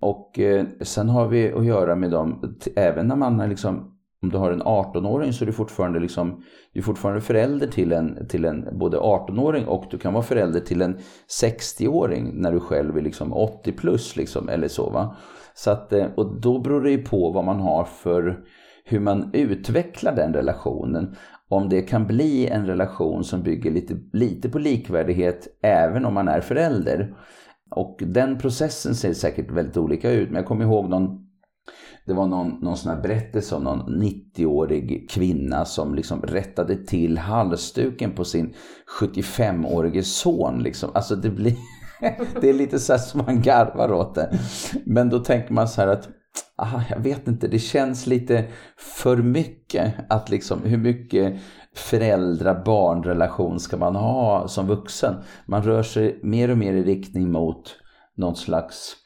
[0.00, 4.30] Och eh, sen har vi att göra med dem, även när man är liksom om
[4.30, 6.42] du har en 18-åring så är du fortfarande, liksom,
[6.72, 10.60] du är fortfarande förälder till en, till en både 18-åring och du kan vara förälder
[10.60, 10.98] till en
[11.42, 14.90] 60-åring när du själv är liksom 80 plus liksom, eller så.
[14.90, 15.16] Va?
[15.58, 18.40] så att, eh, och då beror det ju på vad man har för
[18.84, 21.16] hur man utvecklar den relationen.
[21.48, 26.28] Om det kan bli en relation som bygger lite, lite på likvärdighet även om man
[26.28, 27.14] är förälder.
[27.70, 30.28] Och den processen ser säkert väldigt olika ut.
[30.28, 31.28] Men jag kommer ihåg någon
[32.08, 37.18] det var någon, någon sån här berättelse om någon 90-årig kvinna som liksom rättade till
[37.18, 38.54] halsduken på sin
[39.00, 40.62] 75-årige son.
[40.62, 40.90] Liksom.
[40.94, 41.56] Alltså det blir...
[42.40, 44.38] det är lite så här som man garvar åt det.
[44.86, 46.08] Men då tänker man så här att
[46.58, 48.44] aha, jag vet inte, det känns lite
[48.76, 49.94] för mycket.
[50.08, 51.34] Att liksom, hur mycket
[51.74, 55.14] föräldra-barn-relation ska man ha som vuxen?
[55.46, 57.76] Man rör sig mer och mer i riktning mot
[58.16, 58.96] någon slags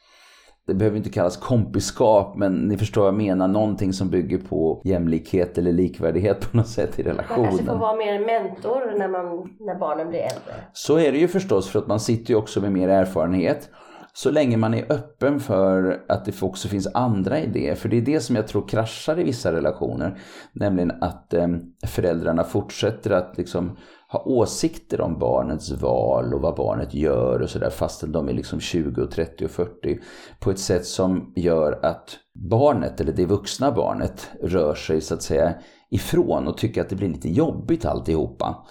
[0.65, 3.47] det behöver inte kallas kompiskap, men ni förstår vad jag menar.
[3.47, 7.41] Någonting som bygger på jämlikhet eller likvärdighet på något sätt i relationen.
[7.41, 10.53] Man kanske får vara mer mentor när, man, när barnen blir äldre.
[10.73, 13.69] Så är det ju förstås, för att man sitter ju också med mer erfarenhet.
[14.15, 17.75] Så länge man är öppen för att det också finns andra idéer.
[17.75, 20.19] För det är det som jag tror kraschar i vissa relationer.
[20.53, 21.47] Nämligen att eh,
[21.87, 23.77] föräldrarna fortsätter att liksom
[24.13, 28.59] ha åsikter om barnets val och vad barnet gör och sådär fastän de är liksom
[28.59, 29.99] 20, och 30 och 40
[30.39, 32.17] på ett sätt som gör att
[32.49, 35.53] barnet, eller det vuxna barnet, rör sig så att säga
[35.91, 38.65] ifrån och tycker att det blir lite jobbigt alltihopa.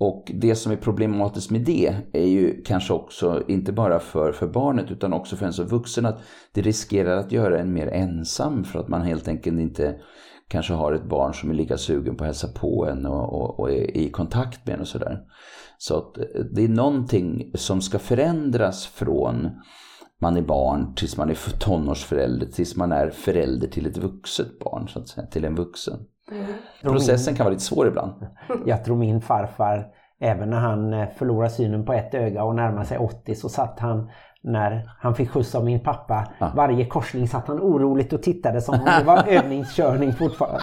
[0.00, 4.46] Och det som är problematiskt med det är ju kanske också, inte bara för, för
[4.46, 6.20] barnet utan också för en som vuxen, att
[6.52, 9.96] det riskerar att göra en mer ensam för att man helt enkelt inte
[10.48, 13.60] kanske har ett barn som är lika sugen på att hälsa på en och, och,
[13.60, 15.20] och är i kontakt med en och sådär.
[15.78, 19.50] Så att eh, det är någonting som ska förändras från
[20.20, 24.88] man är barn tills man är tonårsförälder tills man är förälder till ett vuxet barn,
[24.88, 25.98] så att säga, till en vuxen.
[26.30, 26.46] Mm.
[26.82, 28.26] Processen kan vara lite svår ibland.
[28.66, 29.86] Jag tror min farfar,
[30.20, 33.78] även när han eh, förlorade synen på ett öga och närmade sig 80 så satt
[33.78, 34.10] han
[34.42, 36.28] när han fick skjuts av min pappa.
[36.38, 36.52] Ja.
[36.56, 40.62] Varje korsning satt han oroligt och tittade som om det var övningskörning fortfarande.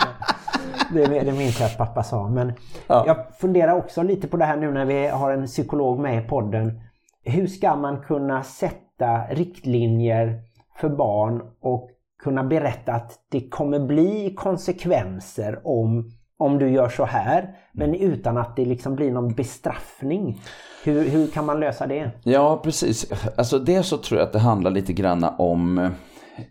[0.94, 2.30] Det, det minns jag att pappa sa.
[2.30, 2.54] Men
[2.88, 3.04] ja.
[3.08, 6.28] jag funderar också lite på det här nu när vi har en psykolog med i
[6.28, 6.82] podden.
[7.24, 10.42] Hur ska man kunna sätta riktlinjer
[10.76, 11.90] för barn och
[12.24, 17.56] kunna berätta att det kommer bli konsekvenser om, om du gör så här.
[17.74, 20.42] Men utan att det liksom blir någon bestraffning.
[20.84, 22.12] Hur, hur kan man lösa det?
[22.24, 23.12] Ja, precis.
[23.38, 25.90] Alltså det så tror jag att det handlar lite grann om eh,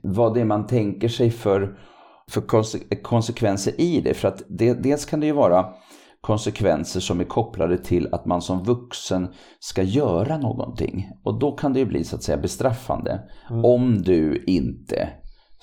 [0.03, 1.79] vad det är man tänker sig för,
[2.31, 2.43] för
[3.03, 4.15] konsekvenser i det.
[4.15, 5.67] För att det, dels kan det ju vara
[6.21, 9.29] konsekvenser som är kopplade till att man som vuxen
[9.61, 11.11] ska göra någonting.
[11.25, 13.21] Och då kan det ju bli så att säga bestraffande.
[13.51, 13.65] Mm.
[13.65, 15.09] Om du inte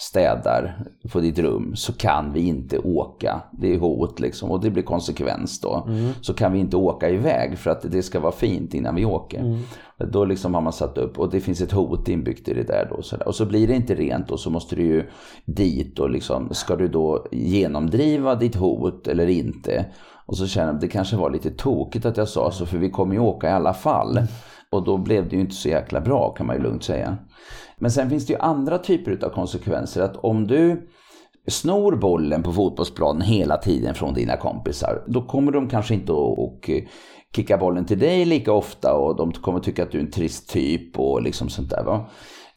[0.01, 3.41] städar på ditt rum så kan vi inte åka.
[3.51, 5.85] Det är hot liksom och det blir konsekvens då.
[5.87, 6.11] Mm.
[6.21, 9.39] Så kan vi inte åka iväg för att det ska vara fint innan vi åker.
[9.39, 9.59] Mm.
[10.11, 12.87] Då liksom har man satt upp och det finns ett hot inbyggt i det där
[12.95, 13.01] då.
[13.01, 13.17] Så.
[13.25, 15.03] Och så blir det inte rent och så måste du ju
[15.45, 19.85] dit och liksom ska du då genomdriva ditt hot eller inte?
[20.25, 22.77] Och så känner jag att det kanske var lite tokigt att jag sa så för
[22.77, 24.19] vi kommer ju åka i alla fall.
[24.71, 27.17] Och då blev det ju inte så jäkla bra kan man ju lugnt säga.
[27.81, 30.01] Men sen finns det ju andra typer av konsekvenser.
[30.01, 30.89] Att om du
[31.47, 36.69] snor bollen på fotbollsplanen hela tiden från dina kompisar, då kommer de kanske inte att
[36.69, 36.83] eh,
[37.35, 40.49] kicka bollen till dig lika ofta och de kommer tycka att du är en trist
[40.49, 41.83] typ och liksom sånt där.
[41.83, 42.09] Va?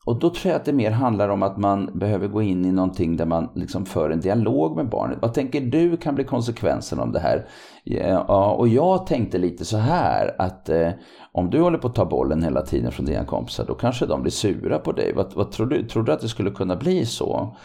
[0.05, 2.73] Och då tror jag att det mer handlar om att man behöver gå in i
[2.73, 5.19] någonting där man liksom för en dialog med barnet.
[5.23, 7.47] Vad tänker du kan bli konsekvensen av det här?
[7.85, 10.91] Ja, och jag tänkte lite så här att eh,
[11.33, 14.23] om du håller på att ta bollen hela tiden från dina kompisar då kanske de
[14.23, 15.13] blir sura på dig.
[15.17, 15.89] Vad, vad tror du?
[15.89, 17.57] Tror du att det skulle kunna bli så?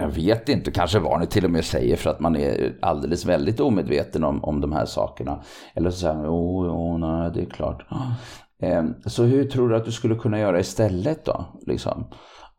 [0.00, 3.60] Jag vet inte, kanske barnet till och med säger för att man är alldeles väldigt
[3.60, 5.42] omedveten om, om de här sakerna.
[5.74, 7.86] Eller så säger man, jo, jo, nej, det är klart.
[8.62, 11.44] Ehm, så hur tror du att du skulle kunna göra istället då?
[11.66, 12.06] Liksom?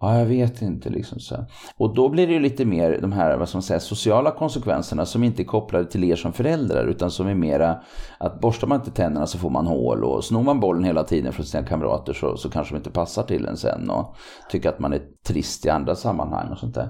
[0.02, 0.89] Ja, jag vet inte.
[0.89, 1.46] Liksom så.
[1.78, 5.42] Och då blir det ju lite mer de här vad man sociala konsekvenserna som inte
[5.42, 7.82] är kopplade till er som föräldrar utan som är mera
[8.18, 11.34] att borstar man inte tänderna så får man hål och snor man bollen hela tiden
[11.34, 14.16] från sina kamrater så, så kanske de inte passar till en sen och
[14.50, 16.89] tycker att man är trist i andra sammanhang och sånt där.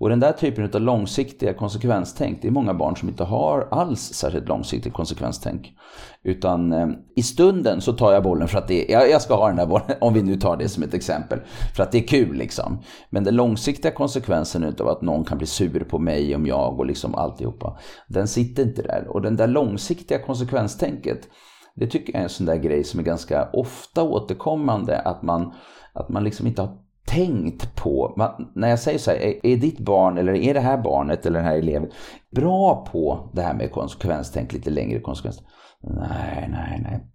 [0.00, 4.00] Och den där typen av långsiktiga konsekvenstänk, det är många barn som inte har alls
[4.00, 5.72] särskilt långsiktigt konsekvenstänk.
[6.22, 9.34] Utan eh, i stunden så tar jag bollen för att det är, jag, jag ska
[9.34, 11.38] ha den där bollen, om vi nu tar det som ett exempel,
[11.76, 12.82] för att det är kul liksom.
[13.10, 16.86] Men den långsiktiga konsekvensen utav att någon kan bli sur på mig om jag och
[16.86, 17.78] liksom alltihopa,
[18.08, 19.06] den sitter inte där.
[19.08, 21.28] Och den där långsiktiga konsekvenstänket,
[21.74, 25.52] det tycker jag är en sån där grej som är ganska ofta återkommande, att man,
[25.92, 29.56] att man liksom inte har tänkt på, man, när jag säger så här, är, är,
[29.56, 31.90] ditt barn eller är det här barnet eller den här eleven
[32.30, 35.42] bra på det här med konsekvenstänk, lite längre konsekvens?
[35.82, 37.06] Nej, nej, nej.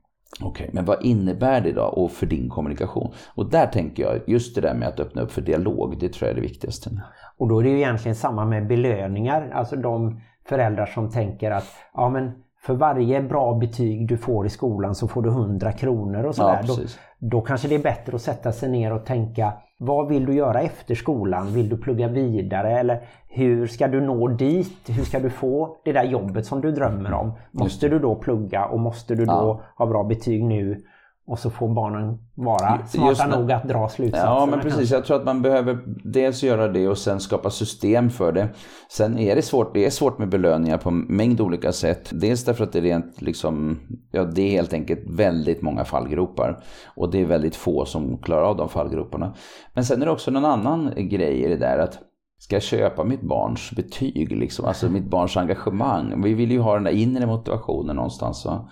[0.44, 3.14] Okej, men vad innebär det då och för din kommunikation?
[3.36, 6.28] Och där tänker jag, just det där med att öppna upp för dialog, det tror
[6.28, 6.90] jag är det viktigaste.
[7.38, 11.68] Och då är det ju egentligen samma med belöningar, alltså de föräldrar som tänker att
[11.94, 12.32] ja men
[12.66, 16.60] för varje bra betyg du får i skolan så får du 100 kronor och sådär.
[16.68, 16.84] Ja, då,
[17.20, 20.62] då kanske det är bättre att sätta sig ner och tänka vad vill du göra
[20.62, 21.54] efter skolan?
[21.54, 22.80] Vill du plugga vidare?
[22.80, 24.90] Eller hur ska du nå dit?
[24.90, 27.32] Hur ska du få det där jobbet som du drömmer om?
[27.52, 29.62] Måste du då plugga och måste du då ja.
[29.76, 30.84] ha bra betyg nu?
[31.28, 34.28] Och så får barnen vara smarta nog att dra slutsatser.
[34.28, 38.10] Ja men precis, jag tror att man behöver dels göra det och sen skapa system
[38.10, 38.50] för det.
[38.92, 42.10] Sen är det svårt, det är svårt med belöningar på en mängd olika sätt.
[42.14, 43.80] Dels därför att det är rent liksom,
[44.12, 46.64] ja det är helt enkelt väldigt många fallgropar.
[46.96, 49.34] Och det är väldigt få som klarar av de fallgroparna.
[49.74, 52.00] Men sen är det också någon annan grej i det där att
[52.38, 54.66] Ska jag köpa mitt barns betyg, liksom?
[54.66, 56.22] alltså mitt barns engagemang?
[56.24, 58.46] Vi vill ju ha den där inre motivationen någonstans.
[58.46, 58.70] Va?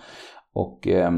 [0.54, 1.12] Och eh,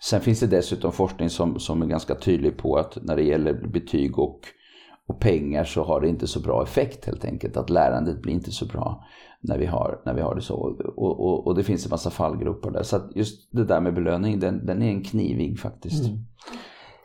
[0.00, 3.54] sen finns det dessutom forskning som, som är ganska tydlig på att när det gäller
[3.54, 4.40] betyg och,
[5.08, 7.56] och pengar så har det inte så bra effekt helt enkelt.
[7.56, 9.04] Att lärandet blir inte så bra
[9.40, 10.54] när vi har, när vi har det så.
[10.96, 12.82] Och, och, och det finns en massa fallgrupper där.
[12.82, 16.04] Så att just det där med belöning, den, den är en knivig faktiskt.
[16.04, 16.18] Mm.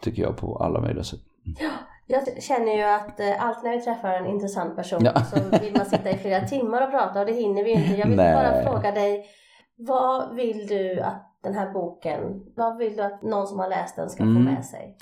[0.02, 1.20] Tycker jag på alla möjliga sätt.
[1.60, 1.70] Ja.
[2.12, 5.24] Jag känner ju att eh, alltid när vi träffar en intressant person ja.
[5.24, 7.94] så vill man sitta i flera timmar och prata och det hinner vi inte.
[7.96, 8.34] Jag vill Nej.
[8.34, 9.26] bara fråga dig,
[9.78, 12.20] vad vill du att den här boken,
[12.56, 14.36] vad vill du att någon som har läst den ska mm.
[14.36, 14.98] få med sig?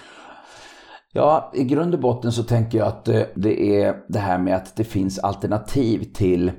[1.14, 4.56] Ja, i grund och botten så tänker jag att eh, det är det här med
[4.56, 6.52] att det finns alternativ till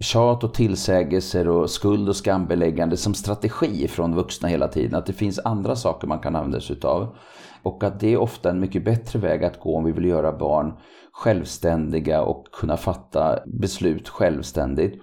[0.00, 4.94] tjat och tillsägelser och skuld och skambeläggande som strategi från vuxna hela tiden.
[4.94, 7.16] Att det finns andra saker man kan använda sig utav.
[7.62, 10.38] Och att det är ofta en mycket bättre väg att gå om vi vill göra
[10.38, 10.72] barn
[11.12, 15.02] självständiga och kunna fatta beslut självständigt.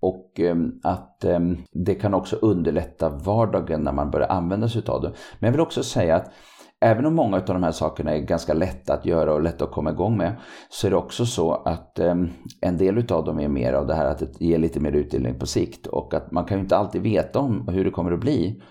[0.00, 5.02] Och ehm, att ehm, det kan också underlätta vardagen när man börjar använda sig av
[5.02, 5.12] det.
[5.38, 6.30] Men jag vill också säga att
[6.80, 9.70] även om många av de här sakerna är ganska lätta att göra och lätta att
[9.70, 10.32] komma igång med
[10.68, 12.28] så är det också så att ehm,
[12.60, 15.38] en del av dem är mer av det här att det ger lite mer utdelning
[15.38, 18.20] på sikt och att man kan ju inte alltid veta om hur det kommer att
[18.20, 18.62] bli.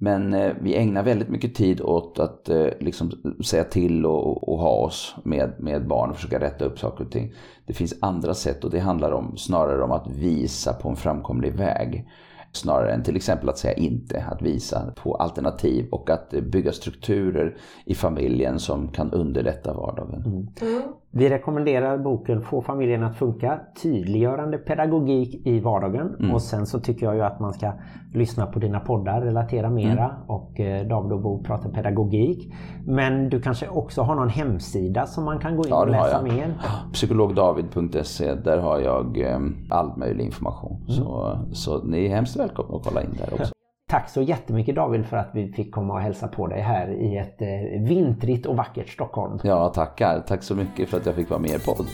[0.00, 3.12] Men eh, vi ägnar väldigt mycket tid åt att eh, liksom
[3.44, 7.10] säga till och, och, ha oss med, med barn och försöka rätta upp saker och
[7.10, 7.32] ting.
[7.66, 11.54] Det finns andra sätt och det handlar om, snarare om att visa på en framkomlig
[11.54, 12.08] väg.
[12.52, 17.56] Snarare än till exempel att säga inte, att visa på alternativ och att bygga strukturer
[17.84, 20.22] i familjen som kan underlätta vardagen.
[20.26, 20.82] Mm.
[21.10, 26.16] Vi rekommenderar boken Få familjen att funka, tydliggörande pedagogik i vardagen.
[26.18, 26.34] Mm.
[26.34, 27.72] Och sen så tycker jag ju att man ska
[28.14, 30.16] lyssna på dina poddar, relatera mera mm.
[30.26, 32.52] och eh, David och Bo pratar pedagogik.
[32.86, 36.22] Men du kanske också har någon hemsida som man kan gå in ja, och läsa
[36.22, 36.54] mer?
[36.92, 39.38] Psykologdavid.se, där har jag eh,
[39.70, 40.76] all möjlig information.
[40.88, 40.94] Mm.
[40.94, 43.52] Så, så ni är hemskt välkomna att kolla in där också.
[43.90, 47.16] Tack så jättemycket David för att vi fick komma och hälsa på dig här i
[47.16, 49.38] ett eh, vintrigt och vackert Stockholm.
[49.42, 50.20] Ja, tackar.
[50.20, 51.86] Tack så mycket för att jag fick vara med i podd.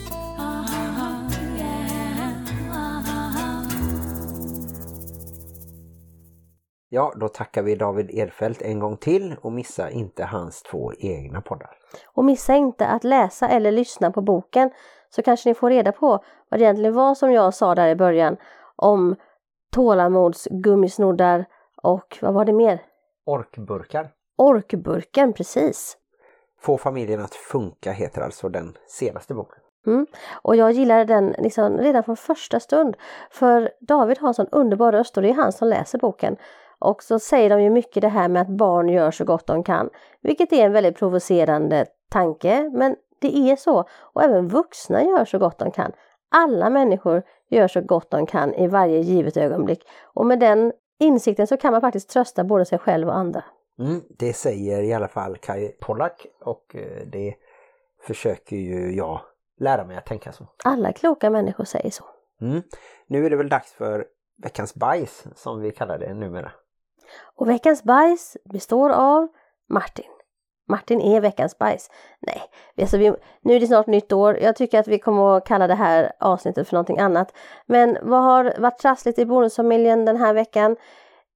[6.88, 11.40] Ja, då tackar vi David Edfeldt en gång till och missa inte hans två egna
[11.40, 11.70] poddar.
[12.14, 14.70] Och missa inte att läsa eller lyssna på boken
[15.10, 17.96] så kanske ni får reda på vad det egentligen var som jag sa där i
[17.96, 18.36] början
[18.76, 19.16] om
[19.72, 21.46] tålamodsgummisnoddar
[21.84, 22.82] och vad var det mer?
[23.26, 24.10] Orkburkar.
[24.38, 25.96] Orkburken, precis.
[26.60, 29.58] Få familjen att funka heter alltså den senaste boken.
[29.86, 30.06] Mm.
[30.42, 32.96] Och jag gillade den liksom redan från första stund.
[33.30, 36.36] För David har en sån underbar röst och det är han som läser boken.
[36.78, 39.64] Och så säger de ju mycket det här med att barn gör så gott de
[39.64, 39.90] kan.
[40.22, 43.84] Vilket är en väldigt provocerande tanke, men det är så.
[44.00, 45.92] Och även vuxna gör så gott de kan.
[46.30, 49.88] Alla människor gör så gott de kan i varje givet ögonblick.
[50.14, 53.44] Och med den insikten så kan man faktiskt trösta både sig själv och andra.
[53.78, 57.34] Mm, det säger i alla fall Kai Pollak och eh, det
[58.06, 59.20] försöker ju jag
[59.60, 60.46] lära mig att tänka så.
[60.64, 62.04] Alla kloka människor säger så.
[62.40, 62.62] Mm.
[63.06, 64.06] Nu är det väl dags för
[64.42, 66.52] veckans bajs som vi kallar det numera.
[67.36, 69.28] Och veckans bajs består av
[69.68, 70.10] Martin.
[70.68, 71.90] Martin är veckans bajs.
[72.20, 72.42] Nej,
[72.80, 74.38] alltså vi, nu är det snart nytt år.
[74.40, 77.32] Jag tycker att vi kommer att kalla det här avsnittet för någonting annat.
[77.66, 80.76] Men vad har varit trassligt i bonusfamiljen den här veckan?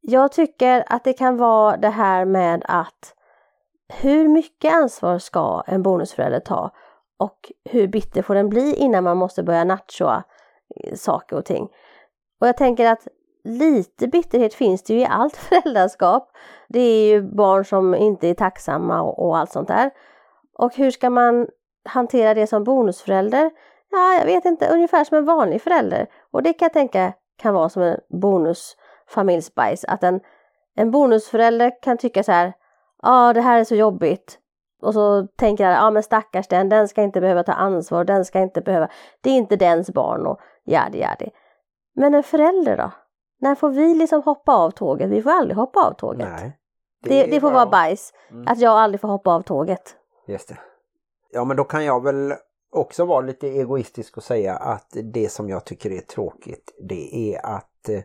[0.00, 3.14] Jag tycker att det kan vara det här med att
[3.88, 6.70] hur mycket ansvar ska en bonusförälder ta
[7.18, 10.24] och hur bitter får den bli innan man måste börja nachoa
[10.94, 11.68] saker och ting.
[12.40, 13.08] Och jag tänker att
[13.44, 16.30] lite bitterhet finns det ju i allt föräldraskap.
[16.68, 19.90] Det är ju barn som inte är tacksamma och, och allt sånt där.
[20.58, 21.46] Och hur ska man
[21.84, 23.50] hantera det som bonusförälder?
[23.90, 26.06] Ja, jag vet inte, ungefär som en vanlig förälder.
[26.30, 29.84] Och det kan jag tänka kan vara som en bonusfamiljsbajs.
[29.84, 30.20] Att en,
[30.74, 32.46] en bonusförälder kan tycka så här,
[33.02, 34.38] ja ah, det här är så jobbigt.
[34.82, 38.04] Och så tänker jag, ja ah, men stackars den, den ska inte behöva ta ansvar,
[38.04, 38.88] den ska inte behöva,
[39.20, 41.30] det är inte dens barn och jadi jadi.
[41.94, 42.90] Men en förälder då?
[43.38, 45.10] När får vi liksom hoppa av tåget?
[45.10, 46.28] Vi får aldrig hoppa av tåget.
[46.28, 46.58] Nej.
[47.02, 48.12] Det, det, får bara- vara bajs.
[48.30, 48.48] Mm.
[48.48, 49.96] Att jag aldrig får hoppa av tåget.
[50.26, 50.58] Just det.
[51.30, 52.34] Ja men då kan jag väl
[52.72, 57.46] också vara lite egoistisk och säga att det som jag tycker är tråkigt det är
[57.46, 58.00] att eh,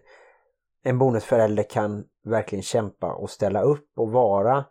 [0.83, 4.65] en bonusförälder kan verkligen kämpa och ställa upp och vara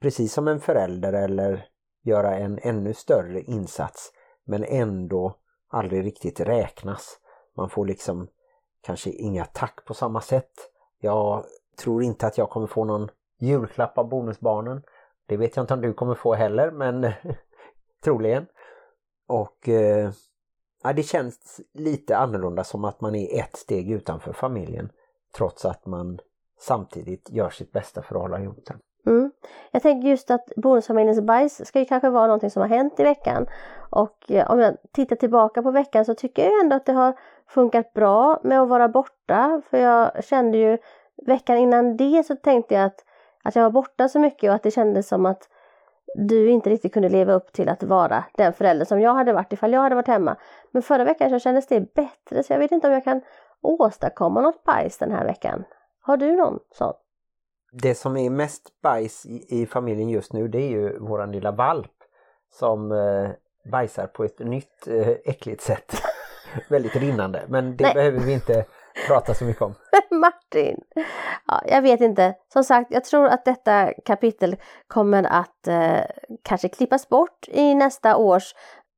[0.00, 1.64] precis som en förälder eller
[2.02, 4.12] göra en ännu större insats
[4.44, 5.34] men ändå
[5.68, 7.18] aldrig riktigt räknas.
[7.56, 8.28] Man får liksom
[8.80, 10.52] kanske inga tack på samma sätt.
[11.00, 11.44] Jag
[11.78, 13.08] tror inte att jag kommer få någon
[13.38, 14.82] julklapp av bonusbarnen.
[15.26, 17.12] Det vet jag inte om du kommer få heller men
[18.04, 18.46] troligen.
[19.28, 20.10] Och eh,
[20.82, 24.92] ja, det känns lite annorlunda som att man är ett steg utanför familjen
[25.36, 26.18] trots att man
[26.60, 28.78] samtidigt gör sitt bästa för att hålla ihop den.
[29.06, 29.30] Mm.
[29.70, 33.02] Jag tänker just att bonusfamiljens bajs ska ju kanske vara någonting som har hänt i
[33.02, 33.46] veckan.
[33.90, 37.18] Och eh, om jag tittar tillbaka på veckan så tycker jag ändå att det har
[37.50, 39.62] funkat bra med att vara borta.
[39.70, 40.78] För jag kände ju
[41.26, 43.04] veckan innan det så tänkte jag att,
[43.42, 45.48] att jag var borta så mycket och att det kändes som att
[46.14, 49.52] du inte riktigt kunde leva upp till att vara den förälder som jag hade varit
[49.52, 50.36] ifall jag hade varit hemma.
[50.70, 53.20] Men förra veckan så kändes det bättre så jag vet inte om jag kan
[53.62, 55.64] åstadkomma något bajs den här veckan.
[56.00, 56.94] Har du någon sån?
[57.72, 61.50] Det som är mest bajs i, i familjen just nu det är ju våran lilla
[61.52, 61.92] valp
[62.52, 63.30] som eh,
[63.70, 66.02] bajsar på ett nytt eh, äckligt sätt.
[66.68, 67.94] Väldigt rinnande men det Nej.
[67.94, 68.64] behöver vi inte
[69.06, 69.74] prata så mycket om.
[70.10, 70.80] Martin!
[71.46, 72.34] Ja, jag vet inte.
[72.52, 76.00] Som sagt, jag tror att detta kapitel kommer att eh,
[76.42, 78.54] kanske klippas bort i nästa års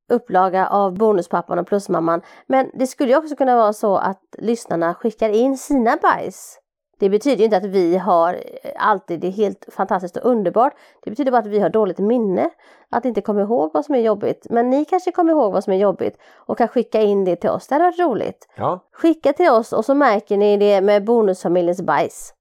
[0.09, 2.21] upplaga av Bonuspappan och Plusmamman.
[2.47, 6.59] Men det skulle ju också kunna vara så att lyssnarna skickar in sina bajs.
[7.03, 10.73] Det betyder inte att vi har eh, alltid det helt fantastiskt och underbart.
[11.03, 12.49] Det betyder bara att vi har dåligt minne.
[12.89, 14.47] Att inte komma ihåg vad som är jobbigt.
[14.49, 17.49] Men ni kanske kommer ihåg vad som är jobbigt och kan skicka in det till
[17.49, 17.67] oss.
[17.67, 18.47] Det hade varit roligt.
[18.55, 22.33] Ja, Skicka till oss och så märker ni det med bonusfamiljens bajs.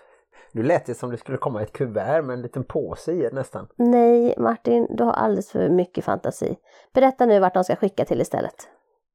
[0.52, 3.68] nu lät det som det skulle komma ett kuvert med en liten påse i nästan.
[3.76, 6.56] Nej Martin, du har alldeles för mycket fantasi.
[6.94, 8.68] Berätta nu vart de ska skicka till istället.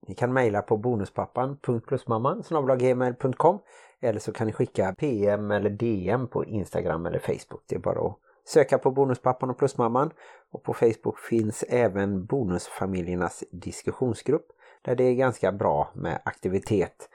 [0.07, 2.43] Ni kan mejla på bonuspappan.plusmamman
[2.79, 3.59] gmail.com
[4.01, 7.63] eller så kan ni skicka PM eller DM på Instagram eller Facebook.
[7.67, 10.11] Det är bara att söka på Bonuspappan och Plusmamman.
[10.51, 14.47] Och på Facebook finns även Bonusfamiljernas diskussionsgrupp
[14.81, 17.09] där det är ganska bra med aktivitet.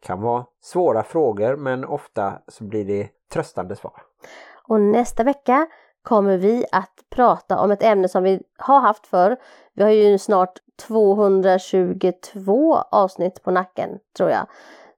[0.00, 4.02] Det kan vara svåra frågor men ofta så blir det tröstande svar.
[4.68, 5.66] Och nästa vecka
[6.02, 9.36] kommer vi att prata om ett ämne som vi har haft förr.
[9.74, 14.46] Vi har ju snart 222 avsnitt på nacken tror jag.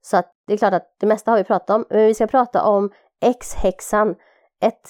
[0.01, 1.85] Så att det är klart att det mesta har vi pratat om.
[1.89, 4.15] Men vi ska prata om X-häxan.
[4.61, 4.89] Ett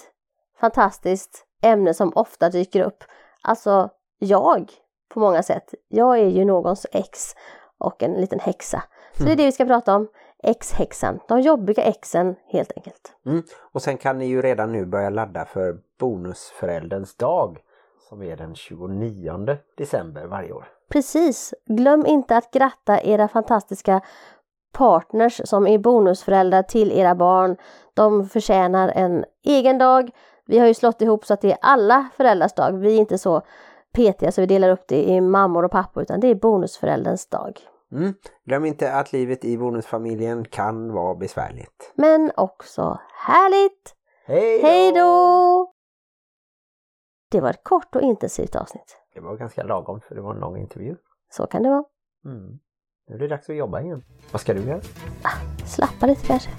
[0.60, 3.04] fantastiskt ämne som ofta dyker upp.
[3.42, 3.90] Alltså
[4.20, 4.72] jag
[5.14, 5.74] på många sätt.
[5.88, 7.36] Jag är ju någons ex
[7.78, 8.84] och en liten häxa.
[9.18, 10.08] Så det är det vi ska prata om.
[10.44, 11.20] X-häxan.
[11.28, 13.14] De jobbiga exen helt enkelt.
[13.26, 13.44] Mm.
[13.72, 17.58] Och sen kan ni ju redan nu börja ladda för Bonusförälderns dag
[18.10, 20.75] som är den 29 december varje år.
[20.90, 21.54] Precis!
[21.66, 24.02] Glöm inte att gratta era fantastiska
[24.74, 27.58] partners som är bonusföräldrar till era barn.
[27.94, 30.12] De förtjänar en egen dag.
[30.46, 32.72] Vi har ju slått ihop så att det är alla föräldrars dag.
[32.72, 33.42] Vi är inte så
[33.94, 37.60] petiga så vi delar upp det i mammor och pappor utan det är bonusförälderns dag.
[37.92, 38.14] Mm.
[38.46, 41.94] Glöm inte att livet i bonusfamiljen kan vara besvärligt.
[41.96, 43.96] Men också härligt!
[44.28, 45.72] Hej då!
[47.32, 49.05] Det var ett kort och intensivt avsnitt.
[49.16, 50.96] Det var ganska lagom för det var en lång intervju.
[51.30, 51.84] Så kan det vara.
[52.26, 52.60] Mm.
[53.08, 54.04] Nu är det dags att jobba igen.
[54.32, 54.82] Vad ska du göra?
[55.66, 56.50] Slappa lite kanske.